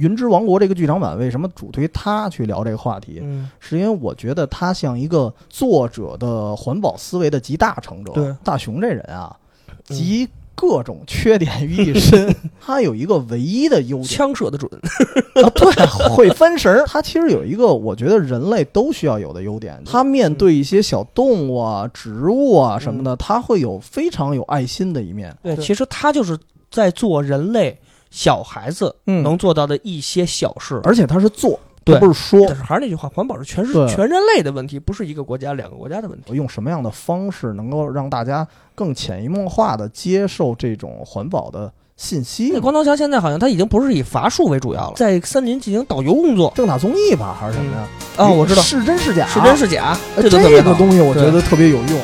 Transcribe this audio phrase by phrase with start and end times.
[0.00, 8.12] 云之王国》这个剧场版为什么主推他去聊这个话题，嗯，是因为我觉得他像一个作者的环保思维的集大成者。
[8.12, 8.34] 对。
[8.42, 9.36] 大雄这人啊，
[9.88, 9.96] 嗯。
[9.96, 14.04] 集各种缺点于一身， 他有一个唯一的优点。
[14.04, 14.70] 枪射的准，
[15.42, 16.84] 啊，对，会翻神儿。
[16.88, 25.34] 他其实有一个我觉得人类都需要有的优点，他面对一些小动物啊、植物啊什么的，他会有非常有爱心的一面。
[25.42, 26.38] 对，其实他就是
[26.70, 27.78] 在做人类
[28.10, 30.80] 小孩子嗯能做到的一些小事。
[30.84, 32.56] 而且他是做，对他不是说但。
[32.56, 36.32] 是还是那句话，环保是全是全人类的问题，不是一个国家、两个国家的问题。
[36.34, 42.50] 用什么样的方式能够让大家更潜移默化的接受这种环保的信息？
[42.52, 47.88] 那光头强现在好像他已经不是以伐树为主要了，在森林进行导游工作正打综艺吧，还是什么呀？
[48.16, 50.30] 啊，我知道是真是假，是真是假，这
[50.62, 52.00] 个东西，我觉得特别有用。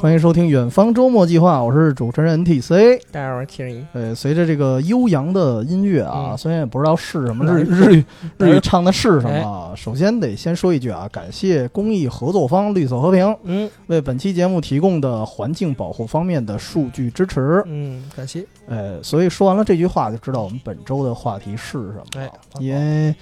[0.00, 2.98] 欢迎收听《远方周末计划》，我是主持人 NTC。
[3.12, 3.84] 待会儿听一。
[3.92, 6.38] 呃，随着这个悠扬的音乐啊，嗯。
[6.38, 8.04] 虽然也不知道是什么日日语
[8.38, 9.40] 日语唱的是什么哎。
[9.42, 13.68] 啊，首先得先说一句啊，感谢公益合作方绿色和平嗯。
[13.88, 17.62] 为本期节目提供的环境保护方面的数据支持。
[17.66, 18.46] 嗯，感谢。
[18.66, 22.32] 呃，所以说完了这句话，就知道我们本周的话题是什么哎了。
[22.60, 23.14] 因为，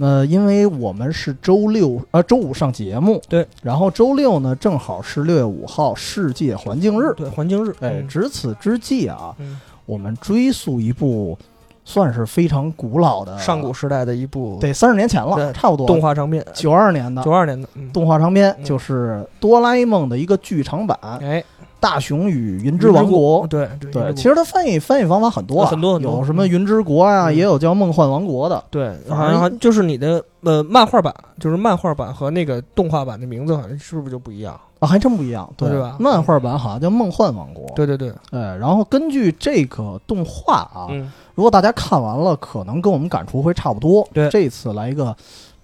[0.00, 7.12] 呃，因为我们是周六呃周五上节目，对，然后周六呢正好是六月五号世界环境日。
[7.14, 11.36] 对环境日，哎，嗯值此之际啊，嗯，我们追溯一部
[11.84, 21.44] 算是非常古老的上古时代的一部得三十年前了，对差不多动画长片，九二年的九二年的，嗯，动画长片，嗯就是哆啦 A 梦的一个剧场版《哎，
[21.80, 23.44] 大雄与云之王国》。
[23.48, 28.62] 对对对，其实它翻译翻译方法很多、啊，很多很多有什么云之国啊、嗯也有叫梦幻王国的。
[28.70, 34.58] 对，反好像就是你的呃漫画版，就是漫画版和那个动画版的名字好像是不是就不一样？
[34.78, 44.08] 啊，还真不一样，对对吧漫画版好像叫梦幻王国，对对对，哎，然后根据这个动画啊，嗯，如果大家看完了，可能跟我们感触会差不多。
[44.14, 45.14] 对这次来一个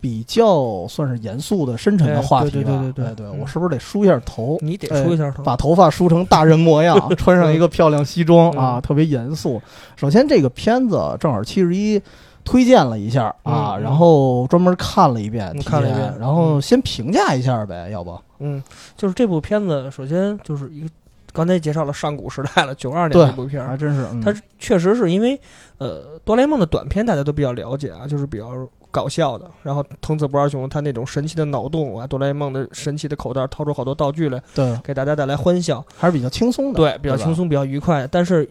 [0.00, 2.70] 比较算是严肃的、深沉的哎话题吧。
[2.92, 4.58] 对对对对我是不是得梳一下头？
[4.60, 9.60] 你得哎梳一下头，把头发梳成大人模样， 穿上一个漂亮西装啊，嗯特别严肃。
[9.96, 12.00] 首先，这个片子正好七十一
[12.44, 18.16] 推荐了一下啊，然后专门看了一遍，嗯看了一遍然后先评价一下呗，要不？
[18.38, 18.62] 嗯，
[18.96, 20.88] 就是这部片子，首先就是一个
[21.32, 25.38] 刚才介绍了上古时代了，九二年对的一部片儿，还真是，嗯它确实是因为
[25.78, 28.50] 呃，哆啦 A 梦的短片大家都比较了解啊，就是比较
[28.90, 29.50] 搞笑的。
[29.62, 37.34] 然后藤子不二雄他那种神奇的脑洞啊，哆啦 A 梦的神奇的口袋掏出好多道具来，对，给大家带来欢笑，还是比较轻松的，对，比较轻。
[37.34, 38.06] 松，比较愉快。
[38.06, 38.48] 但是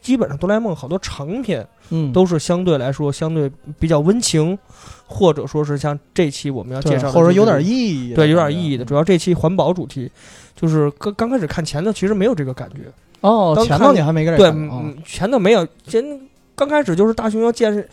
[0.00, 4.58] 基本上哆啦 A 梦好多长片嗯，都是相对来说相对比较温情，
[5.06, 7.68] 或者说是像这期我们要介绍的，或者有点意
[8.10, 8.84] 义，对，有点意义的。
[8.84, 10.10] 嗯主要这期环保主题，
[10.54, 12.92] 就是刚刚开始看前头，其实没有这个感觉。
[13.20, 14.52] 哦，当前头你还没跟对，
[15.04, 16.04] 前头没有，前
[16.54, 17.88] 刚开始就是大雄要见识，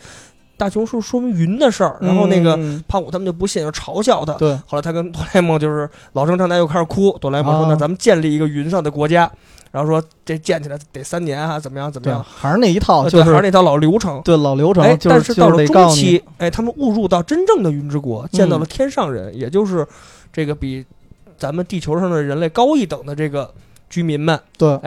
[0.56, 4.32] 大雄说说明云的事儿，然后那个嗯胖虎他们就不信，就嘲笑他。
[4.34, 7.16] 对，后来他跟哆啦 A 梦就是老生常谈，又开始哭。
[7.20, 9.30] 哆啦 A 梦说：“啊那咱们建立一个云上的国家。”
[9.72, 12.24] 然后说这建起来得三年啊，怎么样怎么对，样？
[12.24, 14.22] 还是那一套，就是还是那套老流程。
[14.24, 19.84] 对老流程哎，，就是但是到了中期，哎，他们误入到真正的云之国，见到了天上人，也就是
[20.32, 20.86] 这个比
[21.36, 23.52] 咱们地球上的人类高一等的这个
[23.90, 24.78] 居民们，对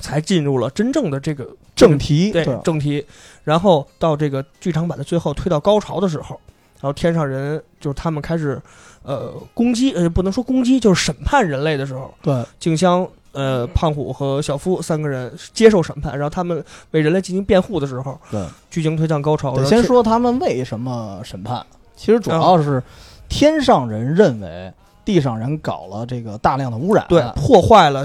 [0.00, 3.04] 才进入了真正的这个正题，对正题。
[3.44, 6.38] 然后到这个剧场版的最后推到高潮的时候，
[6.80, 8.60] 然后天上人就是他们开始
[9.02, 13.06] 呃攻击，呃不能说攻击，就是审判人类的时候，对静香。
[13.34, 19.64] 呃，胖虎和小夫三个人接受审判，然后他们为人类进行辩护的时候，对，剧情推向高潮。
[19.64, 21.64] 先说他们为什么审判，
[21.96, 22.82] 其实主要是
[23.30, 24.70] 天上人认为
[25.02, 28.04] 地上人搞了这个大量的污染，对，破坏了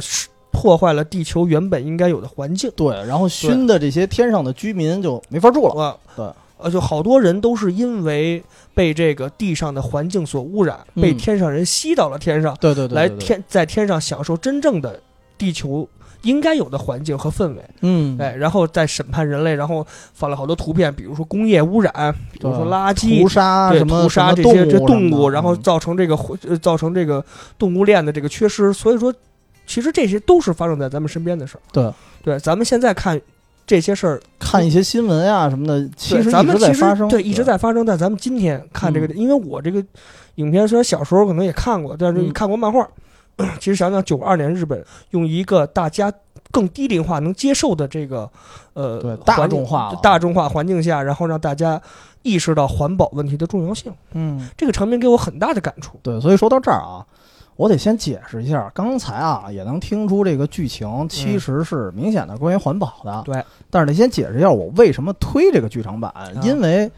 [0.60, 2.72] 破坏了地球原本应该有的环境。
[2.76, 6.26] 对，然后熏的这些天上的居民就没法住了，哇，对，
[6.58, 8.44] 呃，就好多人都是因为
[8.74, 11.02] 被这个地上的环境所污染，嗯。
[11.04, 15.00] 被天上人吸到了天上，对对对，对，对来天在天上享受真正的
[15.38, 15.88] 地球
[16.24, 17.62] 应该有的环境和氛围。
[17.82, 21.94] 嗯，哎，然后再审判人类，然后放了好多图片，比如说工业污染，
[22.34, 23.30] 比如说垃圾屠。
[23.30, 26.18] 杀对，什么屠杀这些这动动物，然后嗯造成这个
[26.48, 27.24] 呃造成这个
[27.60, 29.14] 动物链的这个缺失，所以说，
[29.68, 31.62] 其实这些都是发生在咱们身边的事儿。
[31.72, 31.94] 对
[32.24, 33.22] 对，咱们现在看
[33.68, 37.86] 这些事儿，看一些新闻啊什么的，其实一直在发生，对，一直在发生。
[37.86, 39.86] 但咱们今天看这个，因为我这个
[40.36, 42.88] 影片虽然小时候可能也看过，但是嗯看过漫画。
[43.60, 46.12] 其实想想九二年日本用一个大家
[46.50, 48.28] 更低龄化、能接受的这个
[48.74, 51.80] 呃大众化大众化环境下，然后让大家
[52.24, 53.94] 意识到环保问题的重要性。
[54.14, 56.00] 嗯，这个场面给我很大的感触。
[56.02, 57.06] 对，所以说到这儿啊，
[57.58, 63.22] 我得先解释一下，刚才啊也能听出这个剧情其实是明显的关于环保的。
[63.26, 66.90] 对，但是得先解释一下我为什么推这个剧场版，啊因为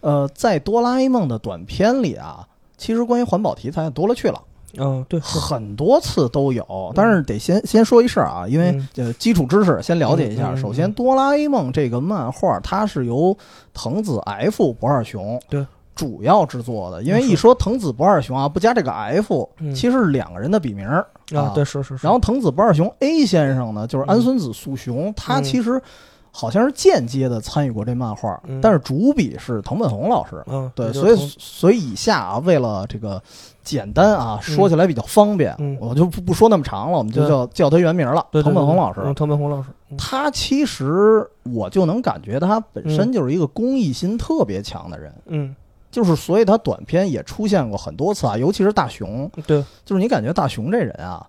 [0.00, 2.46] 呃，在哆啦 A 梦的短片里啊，
[2.76, 4.42] 其实关于环保题材多了去了。
[4.76, 10.50] 嗯，对，是很多次都有，但是得先先说一事儿啊，因为嗯呃基础知识先了解一下。
[10.50, 13.36] 嗯嗯嗯首先，《哆啦 A 梦》这个漫画它是由
[13.72, 15.66] 藤子 F 不二雄对
[15.98, 19.74] 主要制作的，因为一说藤子不二雄啊，不加这个 F，嗯。
[19.74, 21.04] 其实是两个人的笔名儿
[21.34, 22.06] 啊，对，是是是。
[22.06, 25.82] 然后藤子不二雄 A 先生呢，就是安孙子素雄，他其实
[26.30, 28.60] 好像是间接的参与过这漫画，嗯。
[28.60, 30.40] 但是主笔是藤本弘老师。
[30.46, 33.20] 嗯，对，所以所以以下啊，为了这个
[33.64, 35.76] 简单啊，说起来比较方便，嗯。
[35.80, 39.00] 我就不不说那么长了，我们就叫叫他原名了，藤本弘老师。
[39.04, 39.96] 嗯，藤本弘老师，嗯。
[39.96, 45.56] 他其实我就能感觉他本身就是一个公益心特别强的人，嗯，
[45.90, 51.26] 就是所以他短片也出现过很多次啊，尤其是大熊，对，就是你感觉大熊这人啊，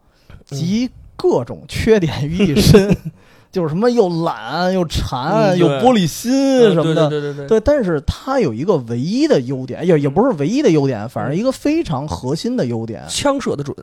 [0.51, 0.57] 嗯。
[0.57, 2.95] 集各种缺点于一身，
[3.51, 13.03] 就是什么又懒又馋、嗯又玻璃心嗯什么的，对对对对，对，但是他有一个唯一的优点，也也不是唯一的优点，反正一个非常核心的优点。
[13.09, 13.75] 枪射的准，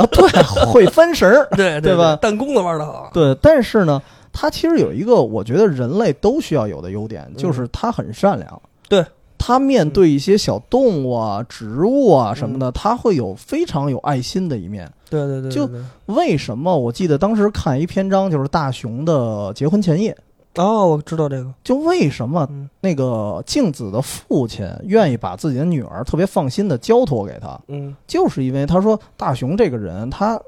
[0.00, 2.14] 啊，对， 会翻神儿，对对吧？
[2.22, 4.00] 弹弓子玩的好，对，但是呢，
[4.32, 8.62] 他其实有一个我觉得人类都需要有的优点，就是他很善良。
[8.88, 9.04] 对。
[9.42, 14.88] 他面对一些小动物啊、植物啊什么的，他会有非常有爱心的一面。
[15.08, 15.68] 对对对，就
[16.06, 16.76] 为什么？
[16.76, 20.16] 我记得当时看一篇章，就是大雄的结婚前夜，
[20.56, 22.68] 哦，我知道这个，就为什么嗯。
[22.82, 30.40] 那个静子的父亲愿意把自己的女儿特别放心的交托给他，嗯，就是因为他说大雄这个人，他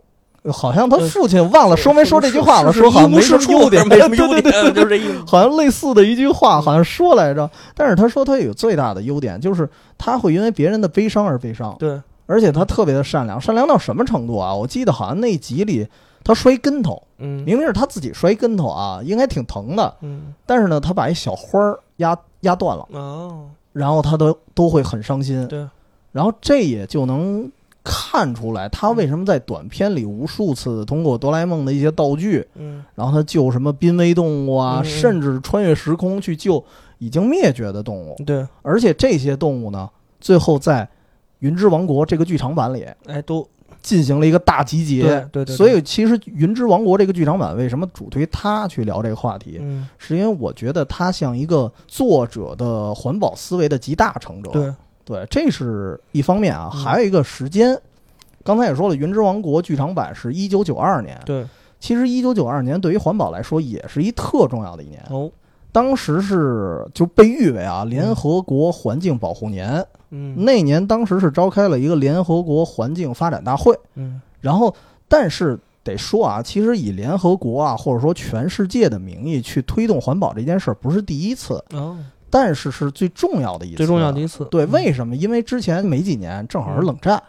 [0.51, 5.23] 好像他呃父亲忘了说没说这句话了，说好像没一无是处什么优点，没什么优点，就是这意思。
[5.27, 7.49] 好像类似的一句话，好像说来着。
[7.77, 14.53] 但是他说他有最大的优点，就是他会因为别人的悲伤而悲伤，对，而且他特别的善良，善良到什么程度啊？
[14.55, 15.87] 我记得好像那集里
[16.25, 25.47] 他摔跟头，嗯明明是他自己摔跟头啊，应该挺疼的，嗯，但是呢，他把一小花儿压压断了，哦，然后他都都会很伤心。
[25.47, 25.65] 对，
[26.11, 27.51] 然后这也就能
[27.85, 32.85] 看出来，他为什么在短片里无数次通过哆啦 A 梦的一些道具，嗯。
[32.95, 34.85] 然后他救什么濒危动物啊，嗯嗯。
[34.85, 36.65] 甚至穿越时空去救
[36.99, 39.91] 已经灭绝的动物，对，而且这些动物呢，
[40.21, 40.85] 最后在
[41.41, 43.45] 《云之王国》这个剧场版里哎，都
[43.83, 45.03] 进行了一个大集结。
[45.03, 45.57] 对对对对。
[45.57, 54.51] 所以其实《云之王国》这个剧场版为什么主推他去聊这个话题，嗯，是因为我觉得他像一个作者的环保思维的集大成者。
[54.53, 54.73] 对，
[55.05, 57.79] 对，这是一方面啊，嗯还有一个时间。
[58.45, 61.21] 刚才也说了，《云之王国》剧场版是一九九二年。
[61.25, 61.47] 对，
[61.79, 65.01] 其实一九九二年对于环保来说也是一特重要的一年。
[65.11, 65.31] 哦，
[65.71, 69.85] 当时是就被誉为啊联合国环境保护年。
[70.11, 74.75] 嗯那年当时是召开了一个联合国环境发展大会，嗯然后
[75.09, 81.97] 但是得说啊，其实以联合国啊或者说全世界的名义去推动环保这件事儿不是第一次，哦，
[82.33, 83.77] 但是是最重要的一次。
[83.77, 84.73] 最重要的一次，对，嗯。
[84.73, 85.15] 为什么？
[85.15, 87.23] 因为之前没几年正好是冷战，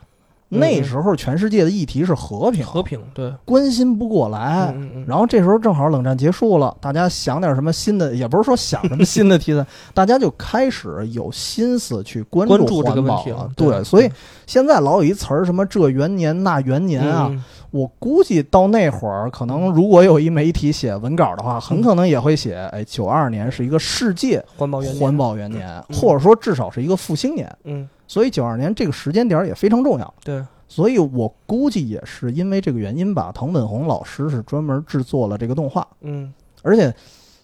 [0.49, 0.59] 嗯。
[0.61, 4.71] 那时候全世界的议题是和平，和平，对，关心不过来。
[4.73, 13.49] 嗯嗯然后这时候正好冷战结束了，大家想点什么新的，也不是说想什么新的题材， 大家就开始有心思去关关注这个环保了问题了。
[13.57, 14.09] 对，所以
[14.47, 25.01] 现在老有一词儿什么这元年那元年啊，嗯我估计到那会儿，可能如果有一媒体写文稿的话，很可能也会写，哎，九二年是一个世界环保元年。
[25.01, 25.97] 环，保元年，嗯。
[25.97, 27.51] 或者说至少是一个复兴年。
[27.63, 30.13] 嗯，所以九二年这个时间点儿也非常重要。
[30.23, 36.31] 对，所以我估计也是因为这个原因吧，藤本弘老师是专门制作了这个动画，嗯。
[36.61, 36.93] 而且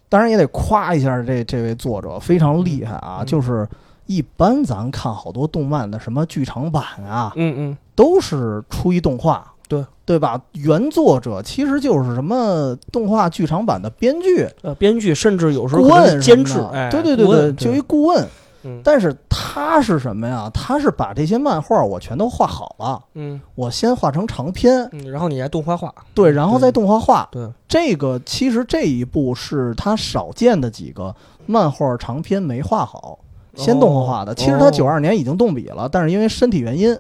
[0.08, 3.18] 当然也得夸一下这这位作者，非常厉害啊！
[3.22, 3.26] 嗯。
[3.26, 3.68] 就是
[4.06, 9.86] 一般咱看好多动漫的什么剧场版啊，嗯嗯，都是出一动画，对。
[10.04, 10.42] 对吧？
[10.54, 16.56] 原作者其实就是什么动画剧场版的编剧、呃，编剧甚至有时候顾问监制，
[16.90, 18.28] 对对对顾问就一顾问。
[18.64, 18.82] 嗯。
[18.84, 20.50] 但是他是什么呀？
[20.52, 23.40] 他是把这些漫画我全都画好了，嗯。
[23.54, 27.30] 我先画成长篇，嗯，然后你还动画画，对，然后再动画画。
[27.32, 33.20] 对，这个其实这一部是他少见的几个漫画长篇没画好，
[33.54, 34.32] 先动画画的。
[34.32, 34.72] 哦其实他哦。
[34.72, 36.98] 九二年已经动笔了，但是因为身体原因，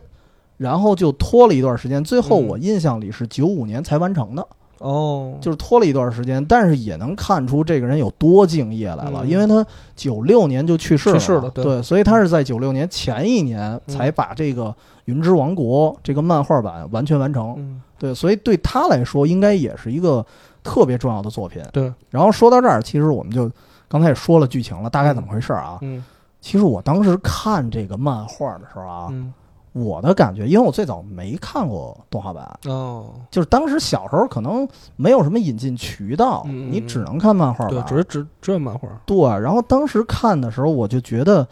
[0.60, 2.04] 然后就拖了一段时间。
[2.04, 4.48] 最后嗯我印象里是九五年才完成的，
[4.80, 6.46] 哦，就是拖了一段时间。
[6.46, 14.66] 但是也能看出这个人有多敬业来了，嗯因为他九六年就去世了，去世了对对，所以他是在九六年前一年嗯才把这个
[15.06, 17.56] 《云之王国》这个漫画版完全完成。
[17.58, 20.26] 嗯对，所以对他来说，应该也是一个
[20.64, 21.62] 特别重要的作品。
[21.74, 23.50] 对，然后说到这儿，其实我们就
[23.90, 25.78] 刚才也说了剧情了，大概怎么回事啊？
[25.82, 26.04] 嗯
[26.42, 29.34] 其实我当时看这个漫画的时候啊，嗯
[29.74, 37.82] 我的感觉，因为我最早没看过动画版，哦，就是当时小时候可能没有什么引进渠道，你只能看漫画对，
[38.42, 38.90] 只有漫画。
[39.06, 41.48] 对，然后当时看的时候，我就觉得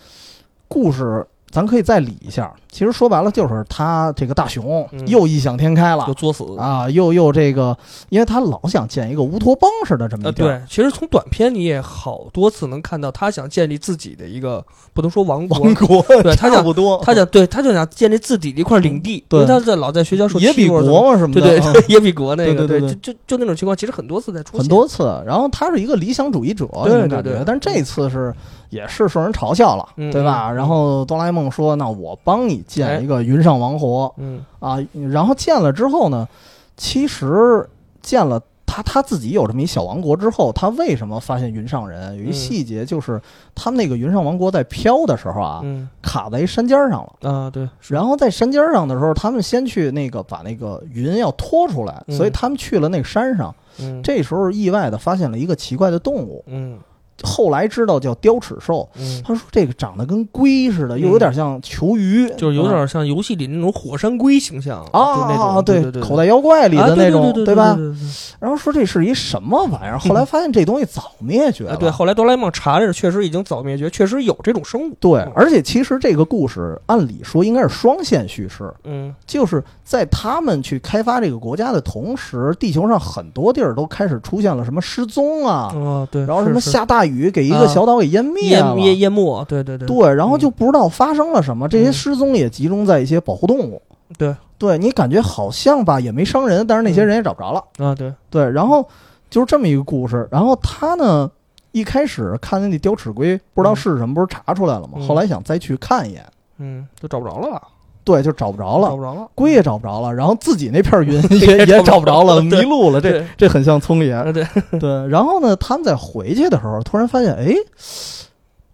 [0.67, 2.51] 故事咱可以再理一下。
[2.70, 6.13] 其实说白了，就是他这个大雄嗯又异想天开了又。
[6.13, 7.75] 作死啊，又又这个，
[8.10, 14.63] 因为他老想建一个乌托邦似的这么呃，一地儿对，其实从短片你也好多次能看到他想建立自己的一个，
[14.94, 25.24] 不能说王国，王国，对 他想不多，他想对他就想建立自己的一块领地，对因为他在老在学校受野比国嘛什么的，啊对对对，野比国那个，对对对就就就那种情况，其实很多次在出现，很多次。
[25.25, 28.34] 然后他是一个理想主义者，对对对但是这次是
[28.69, 30.50] 也是受人嘲笑了，嗯对吧？
[30.51, 34.77] 嗯然后哆啦 A 梦说：“那我帮你哎建一个云上王国、嗯啊。”
[35.12, 36.27] 然后建了之后呢，
[36.75, 37.67] 其实
[38.01, 38.41] 建了。
[38.69, 42.15] 他他自己有这么一小王国之后，他为什么发现云上人？
[42.17, 43.19] 有一嗯细节就是，
[43.55, 47.31] 他们那个云上王国在飘的时候啊，嗯卡在一山尖上了。
[47.31, 53.55] 啊，对，然后在山尖上的时候，他们先去那个把那个云要拖出来，嗯所以他们去了那个山上。
[53.79, 56.77] 嗯这时候意外的发现了一个奇怪的动物，嗯
[57.24, 58.88] 后来知道叫雕齿兽。
[59.00, 67.74] 嗯，他说这个长得跟龟似的，又有点像球鱼，就是有点像游戏里那种火山龟形象啊啊，对对，口袋妖怪里啊的那种，对对吧？
[67.75, 68.00] 对对对
[68.39, 69.97] 然后说这是一什么玩意儿？
[70.00, 71.77] 后来发现这东西早灭绝啊，了。
[71.77, 74.93] 对，后来哆啦 A 梦查着，确实已经早灭绝，确实有这种生物。
[75.00, 88.85] 对嗯而且其实这个故事按理说应该是双线叙事，嗯就是在他们去开发这个国家的同时，地球上很多地儿都开始出现了什么失踪啊，哦，对，然后什么下大雨给一个啊小岛给淹灭了淹。
[88.85, 93.81] 淹淹没，对对对对，然后就不知道发生了什么，这些嗯失踪也集中在一些保护动物。
[94.17, 97.63] 对对你感觉好像吧，也没伤人，但是那些人也找不着了。
[97.77, 98.87] 啊，对，对，然后
[99.29, 100.27] 就是这么一个故事。
[100.31, 101.29] 然后他呢，
[101.73, 104.93] 一开始看见那雕齿龟，不知道是什么，不是查出来了吗？
[104.95, 106.25] 嗯后来想再去看一眼，
[106.57, 107.61] 嗯，就找不着了，
[108.07, 108.95] 对，就找不着了找。
[108.95, 113.01] 不着了，龟也找不着了，然后自己那片云 也也找不着了，迷路了。
[113.01, 114.13] 这这很像聪爷。
[114.13, 114.47] 啊对，
[114.79, 117.53] 对，然后呢，他们在回去的时候，突然发现，哎，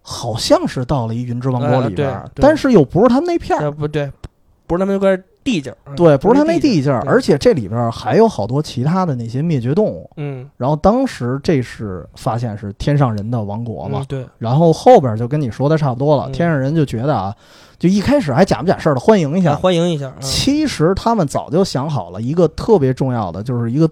[0.02, 4.08] 好像是到了一云之王国里边但是又不是他们那片不对，
[4.68, 10.10] 不是他们那块地界儿，嗯对，不是他那地界儿，而且这里边还有好多其他的那些灭绝动物。
[10.16, 16.28] 嗯，然后当时这是发现是天上人的王国嘛，嗯对，然后后边就跟你说的差不多了。
[16.28, 17.34] 嗯天上人就觉得啊，
[17.78, 23.88] 就一开始还假不假事儿的欢迎一啊下，欢迎一下，啊其实他们早就想好了一个特别重要的，就是一个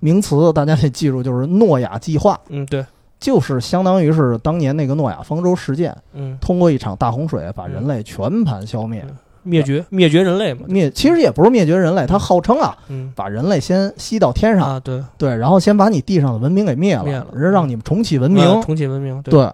[0.00, 2.84] 名词，大家得记住，就是诺亚计划，嗯对，
[3.20, 9.04] 就是相当于是当年那个诺亚方舟事件，嗯，通过一场大洪水把人类全盘消灭。
[9.06, 13.12] 嗯灭绝灭绝人类嘛，灭其实也不是灭绝人类，他号称啊，嗯。
[13.14, 18.44] 把人类先吸到天上，啊对，对，然后先把你地上的文明给灭了，灭了让你们重启文明。
[18.44, 19.52] 啊重启文明，对，对，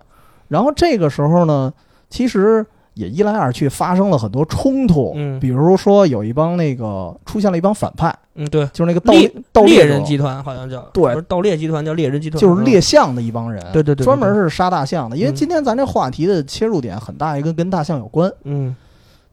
[0.49, 1.73] 然后这个时候呢，
[2.09, 5.39] 其实也一来二去发生了很多冲突，嗯。
[5.39, 11.21] 比如说有一帮那个出现了一帮反派，嗯对，就是那个盗猎盗猎人集团好像叫，对。
[11.29, 14.05] 盗猎集团叫猎人集团，就是猎嗯，象的一帮人，对对对对。
[14.05, 15.17] 专门是杀大象的。
[15.17, 15.35] 因为嗯。
[15.35, 18.75] 今天咱这话题的切入点很大一个跟大象有关，嗯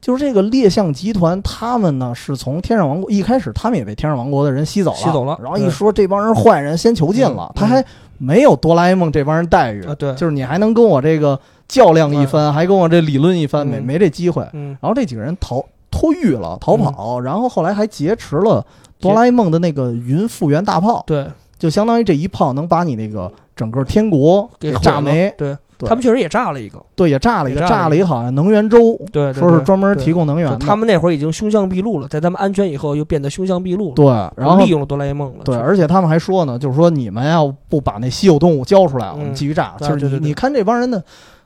[0.00, 7.84] 就是这个猎象集团，他们呢是从天上王国一开始，他们也被天上王国的人吸走了，吸走了然后一说这帮人坏人先囚禁了嗯，他还
[8.16, 14.46] 没有哆啦 A 梦这帮人待遇，啊对，就是你还能跟我这个较量一番，还跟我这理论一番，没嗯没这机会。
[14.52, 18.64] 嗯然后这几个人逃脱狱了，逃跑，然后后来还劫持了
[19.00, 21.26] 哆啦 A 梦的那个云复原大炮，对，
[21.58, 25.32] 就相当于这一炮能把你那个整个天国给炸没。
[25.36, 28.06] 对对他们确实也炸了一个，对，也炸了一个，炸了一个。
[28.06, 30.56] 好像能源州，对，说是专门提供能源的。
[30.56, 34.06] 他们那会儿已经凶相毕露了，在他们安全以后又变得凶相毕露了，对，
[34.42, 39.34] 然后利用了哆啦 A 梦了，对，而且他们还说呢，就是说你们要不把那稀有动物交出来，我们嗯。
[39.34, 39.74] 继续炸。
[39.78, 41.02] 对就是你你看这帮人的，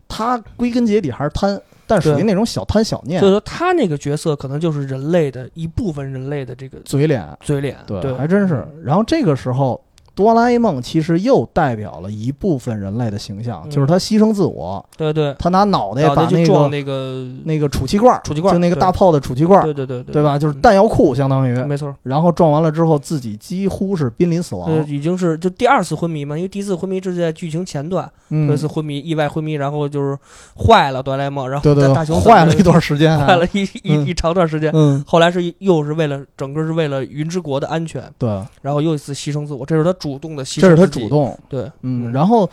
[0.08, 3.20] 他归根结底还是贪，但属于那种小贪小念。
[3.20, 7.26] 所以，说他那个角色可能就是人类的一部分人类的这个嘴脸。
[7.40, 8.66] 嘴脸，对，对，还真是。
[8.84, 9.80] 然后这个时候，
[10.14, 13.70] 哆啦 A 梦其实又代表了一部分人类的形象，嗯。
[13.70, 18.80] 就是他牺牲自我，对对，他拿脑袋脑袋把那个那个，那个储气罐儿，储气罐儿就那个对。
[18.80, 20.22] 大炮的储气罐儿，对对对对对。
[20.22, 20.38] 吧？
[20.38, 21.54] 就是弹药库相当于。
[21.64, 24.70] 没错，然后撞完了之后，自己几乎是濒临死亡。
[24.70, 28.48] 呃，已经是就第二次昏迷嘛，因为第一次昏迷是在剧情前段，嗯。
[28.48, 30.18] 有一，次昏迷意外昏迷，然后就是
[30.56, 38.28] 坏了哆啦 A 梦，然后对对对，大雄坏了一段时间还， 坏了一一长段时间，嗯，后来是又是为了整个是为了云之国的安全，对，
[38.60, 41.38] 然后又一次牺牲自我，这是他主动的牺牲，这是他主，动。
[41.48, 42.50] 对，嗯，然后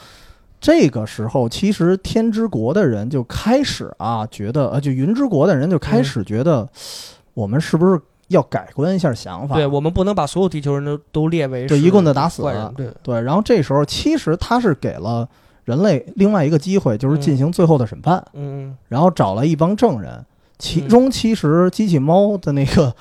[0.61, 6.69] 这个时候，其实天之国的人就开始啊，觉得呃，就云之国的人就开始觉得，
[7.33, 9.55] 我们是不是要改观一下想法。
[9.55, 15.27] 对我们不能把所有地球人都都列为是对一棍子打死怪人，对，对，然后这时候其实他是给了
[15.65, 20.23] 人类另外一个机会，就是进行最后的审判，嗯然后找了一帮证人，
[20.59, 22.93] 其中其实机器猫的那个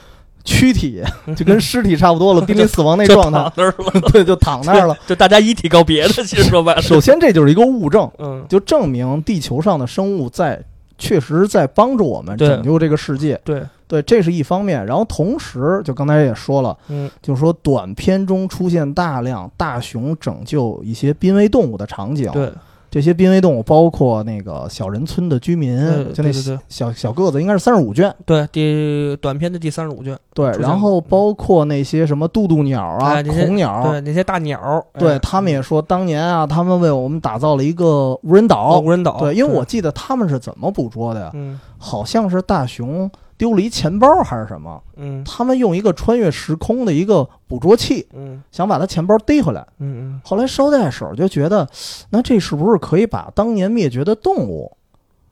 [0.44, 1.02] 躯体
[1.36, 4.96] 就跟尸体差不多了，濒临死亡那 状态，那儿了， 对，就躺那儿了。
[5.06, 10.62] 就大家遗体告别的，其实说白了，首先，这就是一个物证，嗯，就证明地球上的生物在
[10.96, 13.40] 确实在帮助我们拯救这个世界。
[13.44, 14.84] 对，对，这是一方面。
[14.84, 22.30] 然后同时，就刚才也说了，嗯就是说短片中出现大量大熊拯救一些濒危动物的场景。
[22.32, 22.50] 对，
[22.90, 28.14] 这些濒危动物包括那个小人村的居民，对就那小小个子，应该是三十五卷。
[28.24, 38.76] 对，第短篇的第三十五卷，对，然后包括那些什么渡渡鸟啊、恐鸟，对那些大鸟对他们也说，当年啊，他们为我们打造了一个无人岛。
[38.76, 41.30] 哦无人岛，对，因为我记得他们是怎么捕捉的呀？
[41.34, 49.64] 嗯好像是大熊丢了一钱包还是什么，嗯他们用一个穿越时空的一个捕捉器，嗯想把他钱包逮回来。
[49.78, 51.68] 嗯后来捎带手就觉得，
[52.10, 54.76] 那这是不是可以把当年灭绝的动物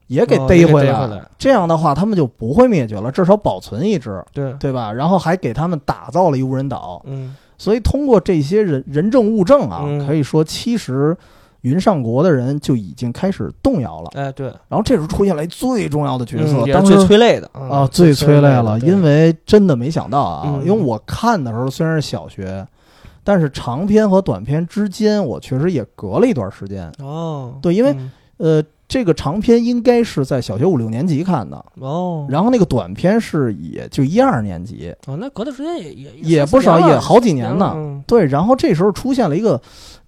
[0.07, 1.29] 也给哦逮回来？
[1.37, 4.93] 这样的话，他们就不会灭绝了，至少保存一只，对，对吧？
[4.93, 7.03] 然后还给他们打造了一无人岛。
[7.07, 11.17] 嗯所以通过这些人人证物证啊，嗯可以说其实
[11.67, 14.11] 云上国的人就已经开始动摇了。
[14.15, 17.51] 哎对，然后这时候出现了一最重要的角色，嗯当时最催泪的。
[17.53, 20.65] 啊，啊最催泪了，因为为真的没想到啊，嗯。
[20.65, 22.65] 因为我看的时候虽然是小学，
[23.25, 26.91] 但是长篇和短篇之间我确实也隔了一段时间。
[27.01, 28.11] 哦，对因为嗯。
[28.39, 37.73] 呃，这个长篇应该是在小学五六年级看的，哦，然后那个短篇是也就一二年级，哦，那隔的时间也也也不少，也好几年呢。
[37.75, 38.05] 嗯。
[38.07, 39.59] 对，然后这时候出现了一个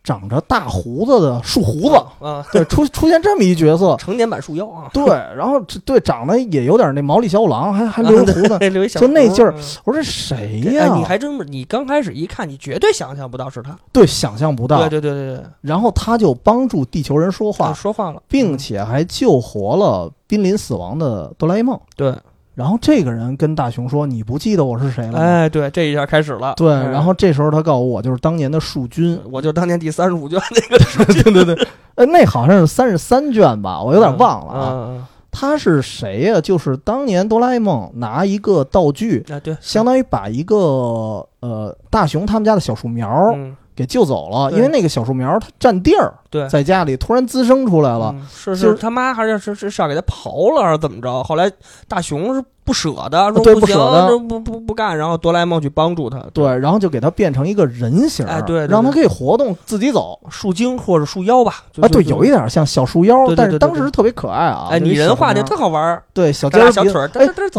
[0.09, 3.95] 长着大胡子的树胡子，啊，对，出出现这么一角色。
[4.00, 5.05] 成年版树妖啊，对，
[5.37, 8.59] 然后这对长得也有点那毛利小五郎，还还 留胡子。
[8.59, 13.77] 对留一小就那劲儿我说这谁呀、哎，你还真，你刚开始一看，你绝对想象不到是他。
[13.93, 14.79] 对，想象不到。
[14.79, 21.79] 对对对对对，然后他就帮助地球人说话，说话了，并且还救活了濒临死亡的哆啦 A 梦。
[21.95, 22.15] 对，
[22.59, 26.55] 然后这个人跟大雄说：“你不记得我是谁了吗？”哎，对，这一下开始了。
[26.57, 29.16] 对，嗯然后这时候他告诉我，我就是当年的树君。
[29.31, 34.88] 我就当年第三十五卷那个， 对对对，呃，那好像是三十三卷吧，我有点忘了啊。
[34.88, 48.12] 嗯，他是谁呀、就是当年哆啦 A 梦拿一个道具，嗯啊，对，相当于把一个呃大雄他们家的小树苗嗯，给救走了，因为那个小树苗它占地儿，对，在家里突然滋生出来了。
[48.12, 51.23] 嗯是就是他妈还是是是是要给他刨了还是怎么着？
[51.23, 51.49] 后来
[51.87, 56.19] 大雄是不舍得，说对不行，不舍得不不不干，然后哆啦 A 梦去帮助他。
[56.33, 60.19] 对，然后就给它变成一个人形儿，哎对让它可以活动，自己走。
[60.29, 64.67] 树精或者树妖吧，就啊，对，有一点像小树妖，但是当时特别可爱啊。
[64.73, 67.11] 哎，拟人化的的特好玩儿，对小大尖儿小腿儿，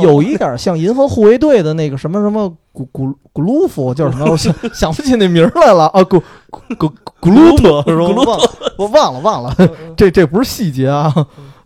[0.02, 4.26] 有一点像银河护卫队的那个什么什么古古古鲁夫叫什么？
[4.32, 8.38] 我想想不起那名儿来了啊，古古古古鲁特是吧？
[8.78, 9.56] 我忘了，我忘了
[9.98, 11.14] 这这不是细节啊，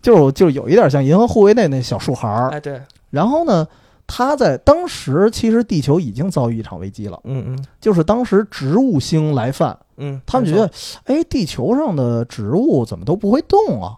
[0.02, 2.50] 就是就有一点像银河护卫队那小树孩儿。
[2.50, 3.68] 哎，对，然后呢，
[4.08, 10.70] 他在当时其实地球已经遭遇一场危机了，嗯嗯就是当时植物星来犯，嗯，他们觉得，
[11.06, 13.94] 哎，地球上的植物怎么都不会动啊？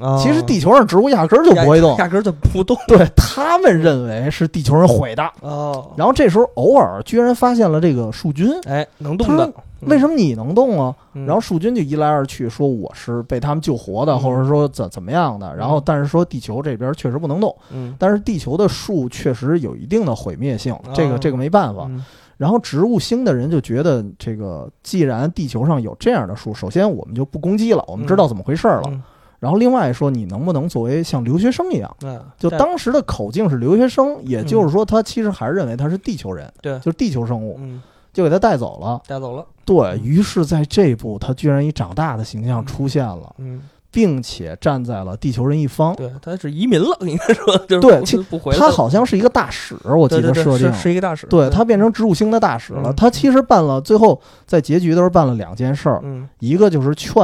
[0.00, 2.76] 啊其实地球上植物压根儿就不会动，压根儿就不动。
[2.86, 5.22] 对他们认为是地球人毁的。
[5.40, 10.94] 哦，然后这时候偶尔居然发现了这个树菌，哎，能动的，为什么你能动啊？
[11.14, 11.24] 嗯？
[11.24, 15.54] 然后树菌就一来二去说我是被他们救活的，嗯或者说怎怎么样的。
[15.56, 21.86] 然后但是说地球这边确实不能动，嗯，但是地球的树确实有一定的毁灭性，这个哦这个没办法。
[21.88, 22.04] 嗯
[22.38, 28.82] 然后植物星的人就觉得，这个既然地球上有这样的树，首先我们就不攻击了，我们知道怎么回事了。
[29.36, 31.96] 嗯然后另外说，你能不能作为像留学生一样？
[32.02, 37.82] 嗯，就当时的口径是留学生，也就是说他其实还是认为他是地球人，对就是地球生物，嗯。
[38.12, 38.98] 就给他带走了。
[39.06, 45.94] 带走了，对于是，在这部他居然以长大的形象出现了，嗯，并且站在了地球人一方。
[45.94, 50.72] 对，他是移民了，应该说就是对不回他好像是一个大使，我记得设定。
[50.72, 52.90] 是是一个大使，对他变成植物星的大使了。
[52.90, 52.96] 嗯。
[52.96, 57.22] 他其实办了，最后在结局的时候办了两件事儿，嗯，一个就是劝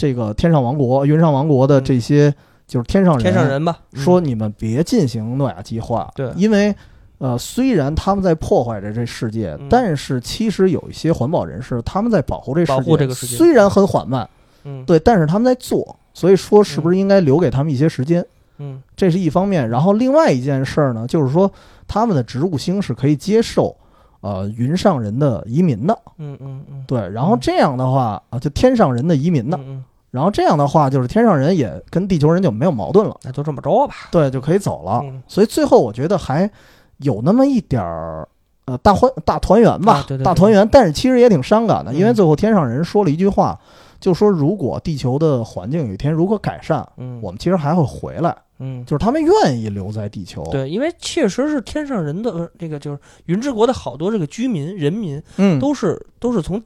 [0.00, 2.34] 这个天上王国、云上王国的这些
[2.66, 4.00] 就是天上人，天上人吧，嗯。
[4.00, 6.32] 说你们别进行诺亚计划，对。
[6.36, 6.74] 因为。
[7.22, 9.66] 呃，虽然他们在破坏着这世界，嗯。
[9.68, 13.36] 但是其实有一些环保人士，他们在保护这世界，保护这个世界。
[13.36, 14.26] 虽然很缓慢，
[14.64, 18.24] 嗯，对，但是他们在做，所以说是不是应该留给他们一些时间？
[18.56, 18.82] 嗯。
[18.96, 19.68] 这是一方面。
[19.68, 21.52] 然后另外一件事儿呢，就是说
[21.86, 23.76] 他们的植物星是可以接受
[24.22, 27.06] 呃云上人的移民的，嗯嗯嗯，对。
[27.10, 35.00] 然后这样的话啊，就天上人的移民的，嗯嗯，然后这样的话就是天上人也跟地球人就没有矛盾了，那就这么着吧，对，就可以走了。
[35.04, 35.22] 嗯。
[35.28, 36.50] 所以最后我觉得还
[36.98, 38.26] 有那么一点儿
[38.64, 40.24] 呃大欢大团圆吧，啊对对对。
[40.24, 43.58] 大团圆，但是其实也挺伤感的，因为嗯最后天上人说了一句话，
[44.00, 48.84] 就说如果地球的环境有一天如果改善，嗯，我们其实还会回来，嗯。
[48.84, 56.60] 就是他们愿意留在地球。，对，因为确实是天上人的呃这个就是云之国的好多这个居民人民嗯，都是都是从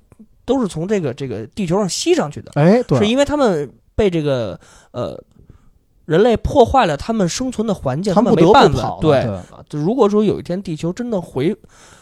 [0.45, 4.59] 都是从这个这个地球上吸上去的，哎，对，是因为他们被这个
[4.93, 5.19] 呃
[6.05, 8.99] 人类破坏了他们生存的环境，他们没办法。
[9.01, 9.27] 对，
[9.69, 11.57] 就如果说有一天地球真的回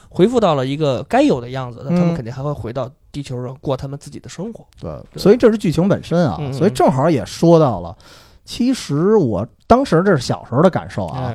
[0.09, 2.15] 恢复到了一个该有的样子，那他们嗯。
[2.15, 4.67] 肯定还会回到地球上过他们自己的生活。
[4.81, 5.23] 对，对。
[5.23, 7.97] 所以这是剧情本身啊，所以正好也说到了。
[8.45, 11.35] 其实我当时这是小时候的感受啊，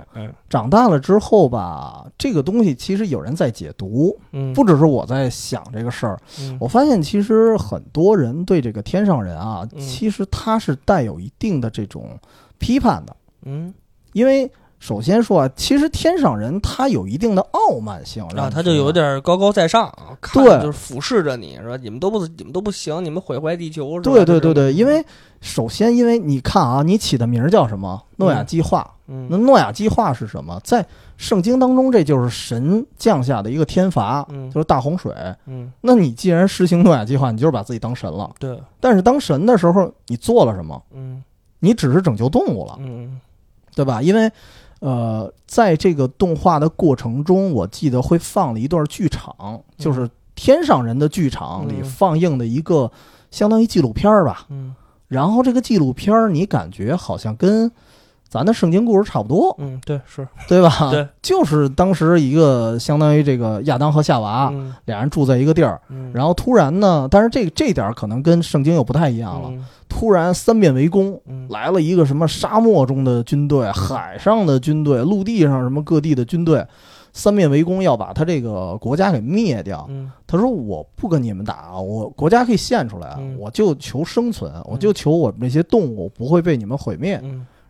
[0.49, 6.19] 长大了之后吧，这个东西其实有人在解读，嗯，不只是我在想这个事儿。
[6.41, 9.79] 嗯，我发现其实很多人对这个天上人啊，嗯。
[9.79, 12.19] 其实他是带有一定的这种
[12.57, 13.15] 批判的，
[13.45, 13.73] 嗯。
[14.13, 19.91] 因为首先说啊，其实天上人他有一定的傲慢性，让啊，他就有点高高在上
[20.33, 21.75] 对就是俯视着你，是吧？
[21.81, 24.13] 你们都不你们都不行，你们毁坏地球，是吧？
[24.13, 25.03] 对对对对，因为
[25.41, 28.01] 首先因为你看啊，你起的名儿叫什么？
[28.17, 28.89] 诺亚计划。
[29.09, 30.59] 那嗯诺亚计划是什么？
[30.65, 30.85] 在
[31.15, 35.11] 圣经当中，这就是神降下的一个天罚，嗯就是大洪水。
[35.45, 38.29] 嗯，那你既然实行诺亚计划，你就是把自己当神了。
[38.37, 40.79] 对，但是当神的时候，你做了什么？
[40.93, 41.23] 嗯
[41.59, 43.19] 你只是拯救动物了，嗯
[43.73, 44.01] 对吧？
[44.01, 44.29] 因为，
[44.79, 51.83] 呃，在这个动画的过程中，我记得会放了一段剧场，就是天上人的剧场里嗯。
[51.83, 52.91] 放映的一个
[53.31, 54.45] 相当于纪录片儿吧。
[54.49, 54.75] 嗯。
[55.07, 57.71] 然后这个纪录片儿，你感觉好像跟
[58.29, 60.89] 咱的圣经故事差不多，嗯，对是，对吧？
[60.91, 64.73] 对，就是当时一个相当于这个亚当和夏娃嗯。
[64.85, 69.49] 俩人住在一个地儿，嗯，然后突然呢，但是这这点儿可能跟圣经又不太一样了。
[69.51, 69.65] 嗯。
[69.89, 71.47] 突然三面围攻，嗯。
[71.49, 76.65] 来了一个什么沙漠中的军队、海上的军队、陆地上什么各地的军队，
[77.13, 79.85] 三面围攻，要把他这个国家给灭掉。
[79.89, 80.11] 嗯。
[80.27, 83.37] 他说：“我不跟你们打，我国家可以献出来，嗯。
[83.39, 87.23] 我就求生存，我就求我们这些动物不会被你们毁灭。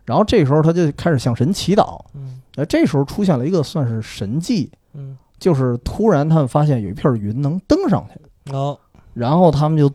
[0.08, 2.00] 嗯然后这时候他就开始向神祈祷。
[2.14, 2.40] 嗯。
[2.56, 8.76] 呃，这时候出现了一个算是神迹，嗯，就是突然他们发现有一片云能登上去，哦，
[9.14, 9.88] 然后他们就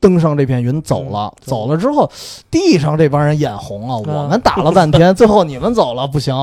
[0.00, 1.32] 登上这片云走了。
[1.36, 1.76] 嗯走了。
[1.76, 2.10] 之后，
[2.50, 4.16] 地上这帮人眼红啊，嗯。
[4.16, 6.34] 我们打了半天， 最后你们走了，不行，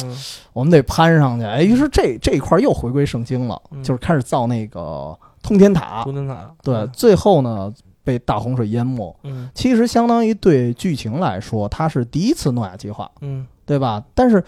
[0.00, 0.16] 嗯。
[0.52, 1.44] 我们得攀上去。
[1.44, 3.82] 哎，于是这这一块又回归圣经了，嗯。
[3.82, 6.04] 就是开始造那个通天塔。
[6.04, 7.72] 通天塔，对，最后呢
[8.08, 9.14] 被大洪水淹没。
[9.24, 14.02] 嗯其实相当于对剧情来说，它是第一次诺亚计划，嗯对吧？
[14.14, 14.42] 但是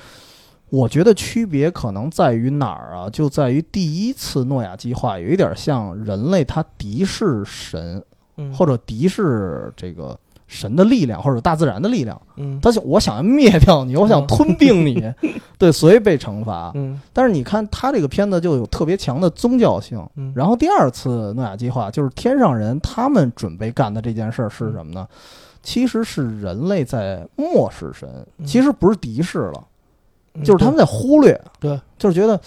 [0.70, 3.10] 我觉得区别可能在于哪儿啊？
[3.10, 8.02] 就在于第一次诺亚计划有一点像人类他敌视神，
[8.38, 10.18] 嗯，或者敌视这个
[10.50, 12.20] 神的力量或者大自然的力量。
[12.36, 12.58] 嗯。
[12.60, 15.00] 他想我想要灭掉你，我想吞并你，
[15.56, 16.72] 对，所以被惩罚。
[16.74, 17.00] 嗯。
[17.12, 20.04] 但是你看他这个片子就有特别强的宗教性。
[20.16, 25.06] 嗯，然后第二次诺亚计划就是天上人他们准备干的这件事儿是什么呢？
[25.62, 28.08] 其实是人类在漠视神，
[28.38, 28.44] 嗯。
[28.44, 29.64] 其实不是敌视了，
[30.34, 32.40] 嗯就是他们在忽略，对，就是觉得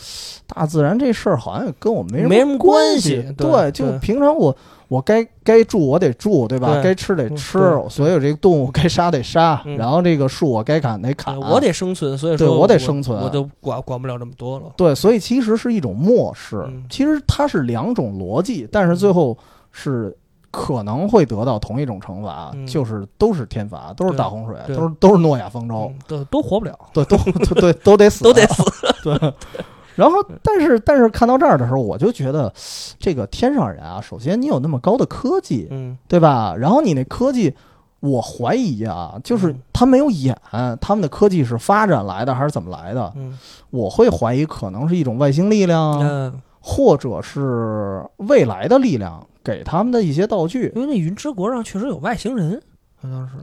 [0.48, 3.22] 大自然这事儿好像也跟我没没什么关关系。
[3.38, 4.56] 对对，就平常我
[4.94, 6.74] 我该该住我得住，对吧？
[6.74, 14.66] 对该吃得吃嗯，所有这个动物该杀得杀，嗯然后这个树我该砍得砍，对我得生存，所以说对我得生存我就管管不了这么多了。
[14.78, 16.64] 对，所以其实是一种漠视。
[16.68, 19.36] 嗯其实它是两种逻辑，但是最后
[19.72, 20.16] 是
[20.52, 28.64] 可能会得到同一种惩罚，嗯就是都是天罚，都是大洪水，都是都是诺亚方舟，嗯都都活不了，对，都都 对都得死，都得死。
[29.04, 29.18] 对。
[29.96, 32.52] 然后，但是但是看到这儿的时候，我就觉得，
[33.00, 36.56] 这个天上人啊，首先你有那么高的科技，嗯对吧？
[36.58, 37.54] 然后你那科技，
[38.00, 40.38] 我怀疑啊，就是嗯他没有演，
[40.82, 43.12] 他们的科技是发展来的还是怎么来的？
[43.16, 43.38] 嗯
[43.70, 50.72] 我会怀疑可能是一种外星力量，嗯，或者是未来的力量给他们的一些道具。
[50.76, 52.62] 因为那云之国上确实有外星人，
[53.02, 53.34] 好像是。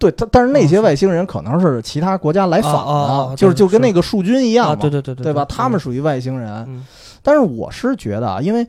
[0.00, 5.44] 对，但但是那些外星人可能是其他国家来访的，就是就跟那个树军一样嘛，啊，对对对对，对吧？
[5.44, 6.50] 他们属于外星人。
[6.66, 6.84] 嗯。
[7.22, 8.66] 但是我是觉得啊，因为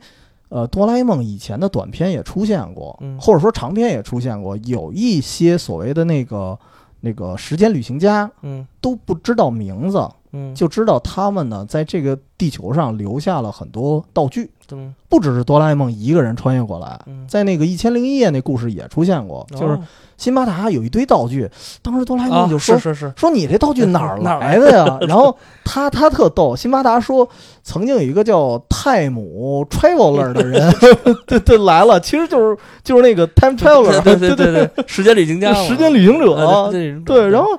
[0.50, 3.18] 呃，哆啦 A 梦以前的短片也出现过，嗯。
[3.18, 6.58] 或者说长片也出现过，有一些所谓的那个
[7.00, 8.66] 那个时间旅行家嗯。
[8.82, 19.82] 都不知道名字，嗯，就知道他们呢在这个地球上留下了很多道具，嗯不只是哆啦 A 梦一个人穿越过来，嗯，在那个《一千零一夜》那故事也出现过，就是哦
[20.16, 21.48] 辛巴达有一堆道具，
[21.82, 24.98] 当时哆啦 A 啊梦就说、是是是，说你这道具 哪儿来的呀？
[25.02, 27.28] 然后他他特逗，辛巴达说
[27.62, 30.72] 曾经有一个叫泰姆 Traveler 的人，
[31.26, 36.34] 对对来了，其实就是就是那个 Time Traveler，对对对对对，时间旅行家，时间旅行者。
[36.34, 37.50] 啊对对，然后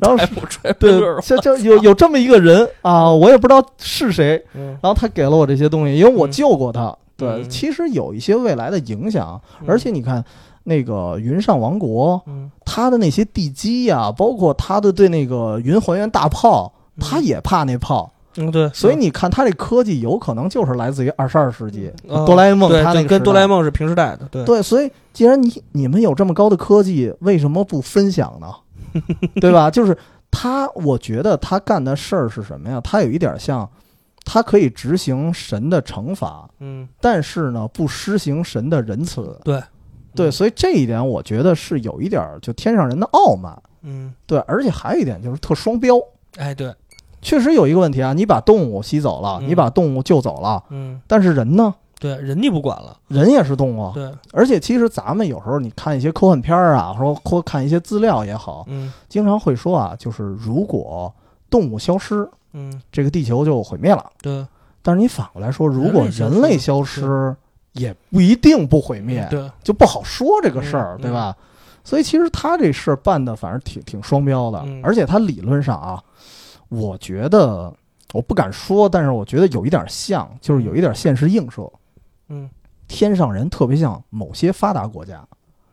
[0.00, 0.16] 然后
[0.80, 6.94] 对，像像有有这么一个人啊，我也不知道是谁，谁，嗯，然后他给了我这些东西，因为我嗯救过他。
[7.16, 10.22] 对，嗯其实有一些未来的影响，嗯而且你看
[10.64, 28.48] 那个云上王国，嗯，它的那些地基呀、包括他的对那个云还原大炮，他也怕那炮，嗯对，所以你看他这科技有可能就是来自于二十二世纪、嗯哆啦 A 梦对对它那个跟哆啦 A 梦是平时代的，对对，所以既然你你们有这么高的科技，为什么不分享呢？
[29.40, 29.70] 对吧？
[29.70, 29.96] 就是
[30.30, 32.80] 他，我觉得他干的事儿是什么呀？
[32.82, 33.66] 他有一点像，
[34.26, 36.86] 他可以执行神的惩罚，嗯。
[37.00, 39.40] 但是呢，不施行神的仁慈。
[39.42, 39.62] 对。
[40.14, 43.54] 对，所以这一点我觉得是有一点儿就天上人的傲慢。
[43.82, 45.94] 嗯，对，而且还有一点就是特双标。
[46.36, 46.74] 哎对，
[47.20, 49.48] 确实有一个问题啊，你把动物吸走了，嗯。
[49.48, 50.98] 你把动物救走了，嗯。
[51.06, 51.74] 但是人呢？
[52.00, 58.90] 对，人你不管了，人也是动物，对，而且其实咱们有时候你看一些科幻片儿啊，或者或看一些资料也好，嗯。
[59.08, 61.14] 经常会说啊，就是如果
[61.50, 62.82] 动物消失，嗯。
[62.90, 64.10] 这个地球就毁灭了。
[64.20, 64.44] 对。
[64.82, 67.36] 但是你反过来说，如果人人类类消消失失，
[67.72, 71.02] 也不一定不毁灭，对，就不好说这个事儿，嗯。
[71.02, 71.36] 对吧？
[71.84, 74.80] 所以其实他这事儿办的反正挺挺双标的，嗯。
[74.82, 76.02] 而且他理论上啊，
[76.68, 77.72] 我觉得
[78.12, 81.70] 我不敢说，但是我觉得有一点像，就是有一点现实映射。
[82.28, 82.48] 嗯。
[82.88, 85.26] 天上人特别像某些发达国家，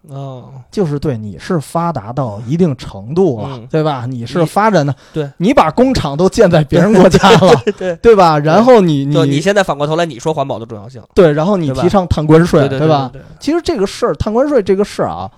[0.10, 4.06] 哦，就是对你是发达到一定程度了，嗯对吧？
[4.06, 7.96] 你是发展的，对你把工厂都建在别人国家了， 对对。
[7.98, 8.38] 对吧？
[8.40, 13.12] 然后你，你你现在反过头来，你说环保的重要性，对，然后你提倡碳关税，对对吧？
[13.40, 15.32] 其实这个事儿，碳关税这个事儿啊，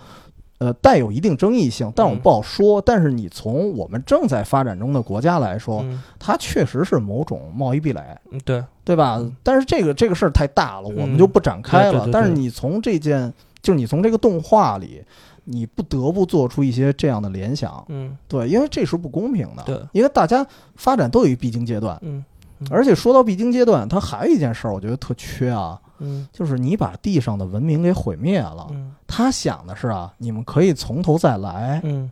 [0.58, 2.82] 呃，带有一定争议性，但我们不好说。
[2.82, 8.02] 但是你从我们正在发展中的国家来说，嗯它确实是某种贸易壁垒，
[8.32, 9.18] 嗯对，对吧？
[9.20, 11.92] 嗯但是这个这个事儿太大了，嗯我们就不展开了。
[11.92, 13.32] 对对对对但是你从这件，
[13.66, 15.04] 就是你从这个动画里，
[15.44, 18.16] 你不得不做出一些这样的联想，嗯。
[18.28, 19.64] 对，因为这是不公平的。
[19.64, 22.24] 对，因为大家发展都有一必经阶段，嗯。
[22.70, 26.28] 而且说到必经阶段，它还有一件事儿，我觉得特缺啊，嗯。
[26.32, 28.68] 就是你把地上的文明给毁灭了。
[28.70, 28.94] 嗯。
[29.08, 32.10] 他想的是啊，你们可以从头再来，嗯，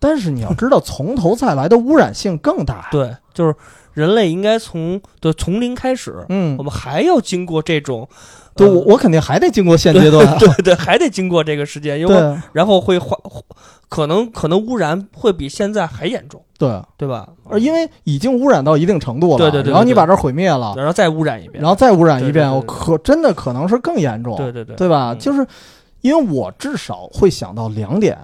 [0.00, 2.88] 但是你要知道，从头再来的污染性更大。
[2.90, 3.54] 对，就是
[3.92, 6.56] 人类应该从对从零开始，嗯。
[6.58, 8.08] 我，们还要经过这种，
[8.56, 10.26] 对呃我我肯定还得经过现阶段。
[10.38, 13.16] 对对，还得经过这个时间，因为然后会化，
[13.88, 17.28] 可能可能污染会比现在还严重，对，对吧？
[17.48, 25.12] 而因为已经污染到一定程度了，对对对对然后你把这儿毁灭了，然后再污染一遍，然后再污染一遍，我可真的可能是更严重，对对对，对吧？
[25.12, 25.18] 嗯。
[25.18, 25.44] 就是
[26.02, 28.16] 因为我至少会想到两点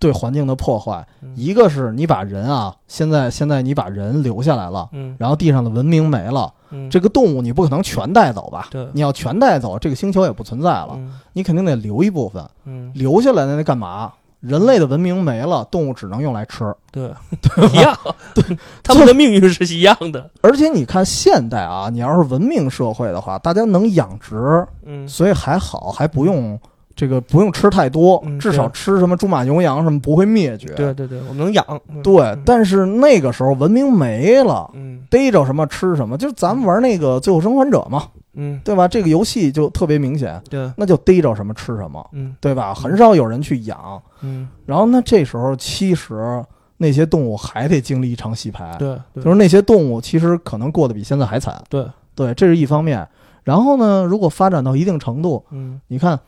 [0.00, 4.88] 对环境的破坏，嗯一个是你把人啊，现在现在你把人留下来了。
[4.92, 8.66] 嗯然后地上的文明没了，嗯，这个动物你不可能全带走吧？
[8.72, 10.90] 对你要全带走，这个星球也不存在了。
[10.94, 14.12] 嗯你肯定得留一部分，嗯，留下来的那干嘛？
[14.40, 16.74] 人类的文明没了，动物只能用来吃。
[16.90, 17.12] 对，
[17.74, 17.94] 一样，
[18.34, 26.58] 对， 他们的命运是一样的，而且你看现代啊，你要是文明社会的话，大家能养殖，嗯所以还好，还不用
[26.96, 30.68] 这个不用吃太多，嗯至少吃什么猪马牛羊什么不会灭绝。
[30.74, 38.86] 对对对，我们能养，嗯对嗯但是那个时候文明没了，嗯逮着什么吃什么，就是咱们玩那个《最后生还者》嘛，嗯，对吧？
[38.86, 42.74] 这个游戏就特别明显，对，那就逮着什么吃什么，嗯对吧？
[42.74, 44.00] 很少有人去养。
[44.22, 46.44] 嗯，然后那这时候其实
[46.76, 51.62] 那些动物还得经历一场洗牌，对，对就是那些动物其实可能过得比现在还惨。
[51.68, 53.06] 对，对，这是一方面。
[53.42, 56.18] 然后呢，如果发展到一定程度，嗯，你看，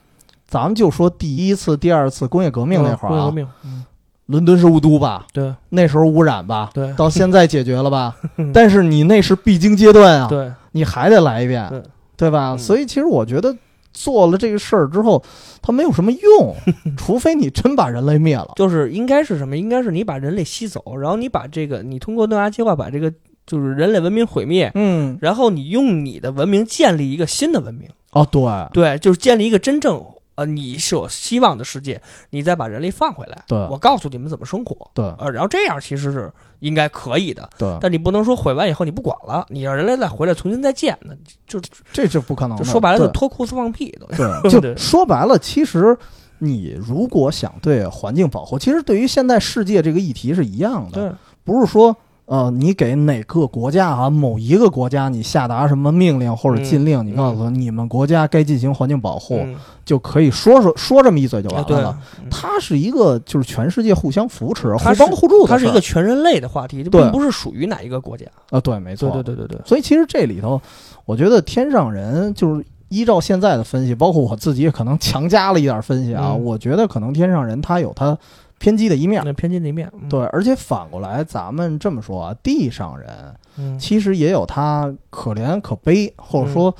[0.53, 3.85] 咱们就说第一次、第二次工业革命那会儿啊，工业革命，嗯，
[4.27, 5.27] 伦敦是雾都吧？
[5.33, 8.15] 对那时候污染吧，对到现在解决了吧？
[8.53, 11.83] 但是你那是必经阶段啊，对，你还得来一遍，对
[12.17, 12.53] 对吧？
[12.53, 13.57] 嗯所以其实我觉得
[13.95, 15.23] 做了这个事儿之后，
[15.63, 16.55] 它没有什么用，
[16.97, 18.53] 除非你真把人类灭了。
[18.57, 19.57] 就是应该是什么？
[19.57, 23.11] 应该是你把人类吸走，然后你把这个，你通过诺亚计划把这个
[23.47, 30.03] 就是人类文明毁灭，嗯，然后你用你的文明建立一个新的文明，哦，对，对，就是建立一个真正
[30.43, 32.01] 呃你所希望的世界，
[32.31, 41.15] 你再把人类放回来，对我告诉你们怎么生活，对，呃，然后这样其实是应该可以的，对，但你不能说毁完以后你不管了，你让人类再回来重新再建，那
[41.47, 41.61] 就
[41.93, 42.65] 这就不可能的。
[42.65, 44.07] 就说白了就脱裤子放屁都。
[44.17, 45.97] 对， 就说白了，其实
[46.39, 59.55] 你如果想对环境保护，其实对于现在世界这个议题是一样的，对，不是说呃，你给哪个国家啊，某一个国家你下达什么命令或者禁令，你告诉他你们国家该进行环境保护，嗯。
[59.85, 62.31] 就可以说说说这么一嘴就完了了。，嗯。
[62.31, 68.25] 它是一个就是全世界互相扶持、互帮互助的它是一个全人类的话题，这并不是属于哪一个国家。
[68.51, 70.63] 啊，对，没错，对对对对对，所以其实这里头，
[71.05, 76.31] 我觉得天上人就是依照现在的分析，包括我自己也可能强加了一点分析啊。
[76.31, 76.45] 嗯。
[76.45, 78.17] 我觉得可能天上人他有他
[78.63, 79.21] 偏激的一面。
[79.25, 83.11] 那偏激的一面，嗯，对，而且反过来，咱们这么说啊，地上人
[83.59, 86.73] 嗯，其实也有他可怜可悲，或者说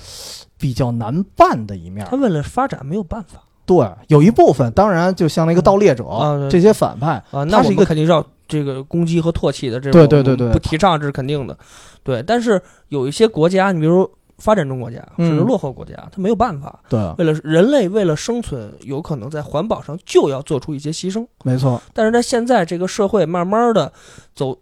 [0.57, 2.17] 比较难办的一面他。
[2.17, 3.43] 为了发展没有办法。
[3.67, 11.59] 对，有一部分当然就像那个盗猎者、啊这些反派，啊，那是一个肯定是要这个攻击和唾弃的，这对种对对对不提倡这是肯定的，
[12.05, 12.23] 对。
[12.23, 14.11] 但是有一些国家，你比如说
[14.43, 21.25] 发展中国家，嗯甚至落后国家，它没有办法，对，为了人类为了生存，有可能在环保上就要做出一些牺牲。
[21.45, 23.93] 没错，但是在现在这个社会慢慢的
[24.35, 24.59] 走，